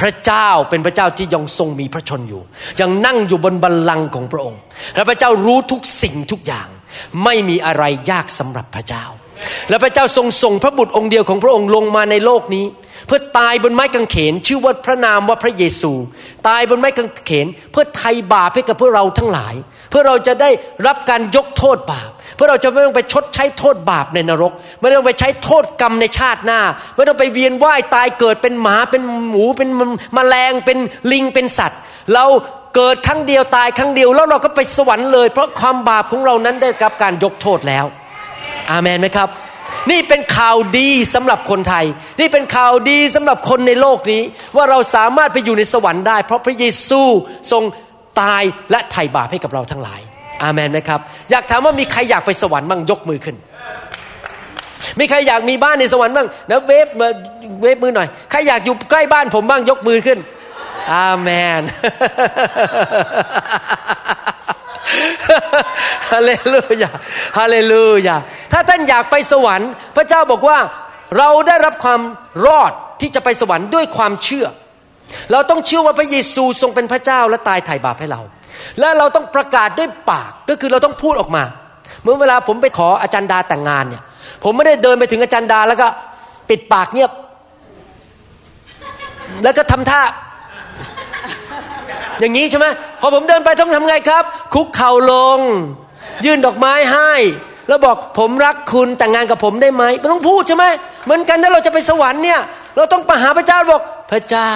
[0.00, 2.42] พระเจ้าเป็นพระเจ้าที่ยังทรงมีพระชนอยู่
[2.80, 4.60] ยังนั่งอยู่บนบัลลังก์ของพระองค์
[4.96, 6.68] และพระเจ้ารู้ทุกสิ่งทุกอย่าง
[7.24, 9.04] ไม่มีอะไรยากสำหรับพระเจ้า
[9.68, 12.64] และพระเจ้าทรงส่งพระบุตรองค์เดียวของพระองค์ลงมาในโลกนี้
[13.06, 15.92] เพื่อตายบนไม้กางเขน ชื่อว่าพระนามว่าพระเยซู
[16.48, 19.54] ตายบนไม้กางเขน เพื่อไถ่บาปให้กับพวกเราทั้งหลาย
[19.90, 20.50] เพื่อเราจะได้
[20.86, 26.60] รับการยกโทษบาป เพื่อเราจะไม่ต้องไปชดใช้โทษบาปในนรก ไม่ต้องไปใช้โทษกรรมในชาติหน้า
[26.94, 29.80] ไม่ต้องไปเวียนว่ายตายเกิดเป็นหมาเป็นหมูเป็นม
[30.26, 30.78] แมลงเป็น
[31.12, 31.80] ลิงเป็นสัตว์
[32.14, 32.24] เรา
[32.76, 37.84] เกิดครั้งเดียวตายครั้งเดียวแล้วเราก็ไปสวรรค์เลย เพราะความบาปของเรานั้นได้รับการยกโทษแล้ว
[38.70, 39.28] อาเมนไหมครับ
[39.90, 41.84] นี่เป็นข่าวดีสำหรับคนไทย
[42.20, 44.22] นี่เป็นข่าวดีสำหรับคนในโลกนี้
[44.56, 47.02] ว่าเราสามารถไปอยู่ในสวรรค์ได้ เพราะพระเยซู
[47.52, 47.62] ทรง
[48.20, 50.00] ตายและไถ่บาปให้กับเราทั้งหลาย
[50.42, 53.36] อาเมนไหมครับ อยากถามว่ามีใครอยากไปสวรรค์บ้างยกมือขึ้น
[54.98, 56.88] มีใครอยากมีบ้านในสวรรค์บ้างนะเวฟ
[57.62, 60.18] เวฟมือหน่อย ใครอยากอยู่ใกล้บ้านผมบ้างยกมือขึ้น
[60.94, 61.28] อาเม
[61.60, 61.62] น
[66.12, 66.90] ฮาเลลูยา
[67.38, 68.16] ฮาเลลูยา
[68.52, 70.58] ถ้าท่านอยากไปสวรรค์ พระเจ้าบอกว่า
[71.18, 72.00] เราได้รับความ
[72.46, 74.46] รอดที่จะไปสวรรค์ด้วยความเชื่อ
[75.32, 78.20] เราต้องเชื่อว่าพระเยซูทรงเป็นพระเจ้าและตายไถ่บาปให้เรา
[78.78, 81.44] และเราต้องประกาศด้วยปากก็คือเราต้องพูดออกมา
[82.02, 84.02] เมื่อเวลาผมไปขออาจารย์ดาแต่งงานเนี่ย
[84.44, 85.86] ผมไม่ได้เดินไปถึงอาจารย์ดาแล้วก็
[86.48, 87.12] ปิดปากเงียบ
[89.42, 90.00] แล้วก็ทำท่า
[92.20, 92.66] อย่างนี้ใช่ไหม
[93.00, 95.38] พอผมเดินไปต้องทำไงครับ คุกเข่าลง
[96.24, 97.12] ยื่นดอกไม้ให้
[97.68, 100.64] แล้วบอกผมรักคุณแต่งงานกับผมได้ไหมมันต้องพูดใช่ไหม
[101.04, 102.40] เหมือนกันถ้าเราจะไปสวรรค์เนี่ย
[102.76, 104.52] เราต้องไปหาพระเจ้าบอกพระเจ้า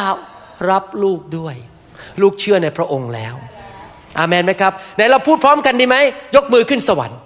[0.70, 1.54] รับลูกด้วย
[2.22, 3.34] ลูกเชื่อในพระองค์แล้ว
[4.18, 5.96] อาเมนไหมครับไหนเราพูดพร้อมกันดีไหม
[6.36, 7.18] ยกมือขึ้นสวรรค์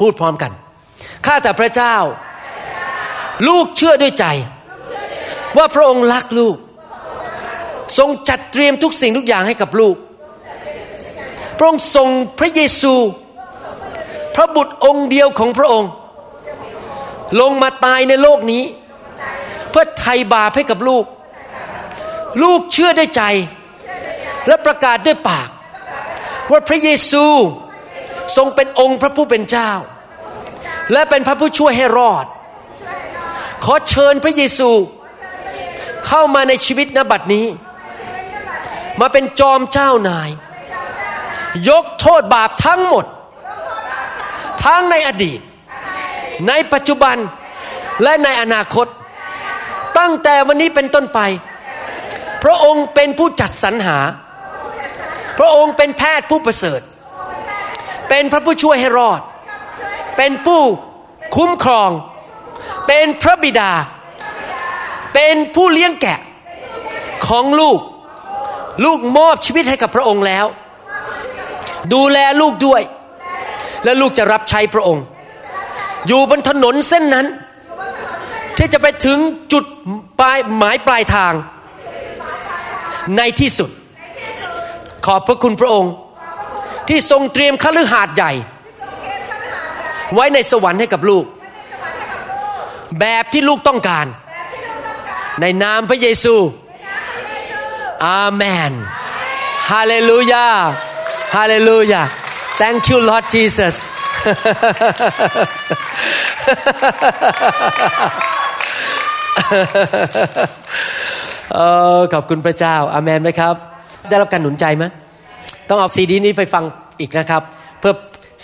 [0.00, 0.52] พูดพร้อมกัน
[1.26, 1.94] ข้าแต่พระเจ้า
[3.48, 4.26] ลูกเชื่อด้วยใจ
[5.58, 6.56] ว่าพระองค์รักลูก
[7.98, 9.96] ทรงจัดเตรียมทุกสิ่งทุกอย่างให้กับลูก
[11.58, 12.08] พระองค์ทรง
[12.38, 12.94] พระเยซู
[14.34, 15.90] พระบุตรองค์เดียวของพระองค์
[17.40, 18.64] ลงมาตายในโลกนี้
[19.70, 21.04] เพื่อไถ่บาปให้กับลูก
[22.42, 23.22] ลูกเชื่อด้วยใจ
[24.48, 25.48] และประกาศด้วยปาก
[26.50, 27.24] ว่าพระเยซู
[28.36, 29.70] ทรงเป็นองค์พระผู้เป็นเจ้า
[30.92, 32.26] และเป็นพระผู้ช่วยให้รอด
[33.64, 34.70] ขอเชิญพระเยซู
[36.06, 37.46] เข้ามาในชีวิตนบัดนี้
[39.00, 40.30] มาเป็นจอมเจ้านาย
[41.68, 43.04] ยกโทษบาปทั้งหมด
[44.64, 45.40] ทั้งในอดีต
[46.48, 47.16] ในปัจจุบัน
[48.02, 48.86] และในอนาคต
[49.98, 51.20] ตั้งแต่วันนี้เป็นต้นไป
[52.42, 53.98] พระองค์เป็นผู้จัดสรรหา
[55.38, 56.80] พระองค์เป็นแพทย์ผู้ประเสริฐ
[58.08, 59.20] เป็นพระผู้ช่วยให้รอด
[60.16, 60.62] เป็นผู้
[61.36, 61.90] คุ้มครอง
[62.86, 63.72] เป็นพระบิดา
[65.14, 66.20] เป็นผู้เลี้ยงแกะ
[67.26, 67.80] ของลูก
[68.84, 70.46] ลูกมอบชีวิตให้กับพระองค์แล้ว
[71.94, 72.82] ดูแลลูกด้วย
[73.84, 75.04] และลูกจะรับใช้พระองค์
[76.06, 77.26] อยู่บนถนนเส้นนั้น
[78.56, 79.18] ที่จะไปถึง
[79.52, 79.64] จุด
[80.20, 81.32] ปลายหมายปลายทาง
[83.16, 83.70] ในที่สุด
[85.06, 85.92] ขอบพระคุณพระองค์
[86.88, 88.32] ที่ทรงเตรียมคฤหาสน์ใหญ่
[90.14, 91.24] ไว้ในสวรรค์ให้กับลูก
[93.00, 94.06] แบบที่ลูกต้องการ
[95.40, 96.34] ในนามพระเยซู
[98.06, 98.72] อาเมน
[99.70, 100.46] ฮาเลลูยา
[101.36, 102.02] ฮาเลลูยา
[102.60, 103.76] thank you Lord Jesus
[111.54, 111.58] เอ
[111.96, 113.54] อขอบคุณพระเจ้าอาเมนไหมครับ
[114.08, 114.84] ได้รับการหนุนใจไหม
[115.68, 116.64] ต้องเอาซีดีนี้ไปฟัง
[117.00, 117.42] อีกนะครับ
[117.80, 117.94] เพื่อ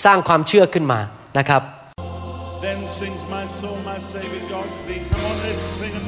[0.05, 1.01] สร้างความเชื่อขึ้นมา
[1.39, 1.63] นะครับ
[2.67, 5.03] Then sings my soul, my Savior God thee.
[5.11, 6.05] Come on, let's sing it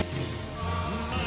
[0.00, 0.05] now.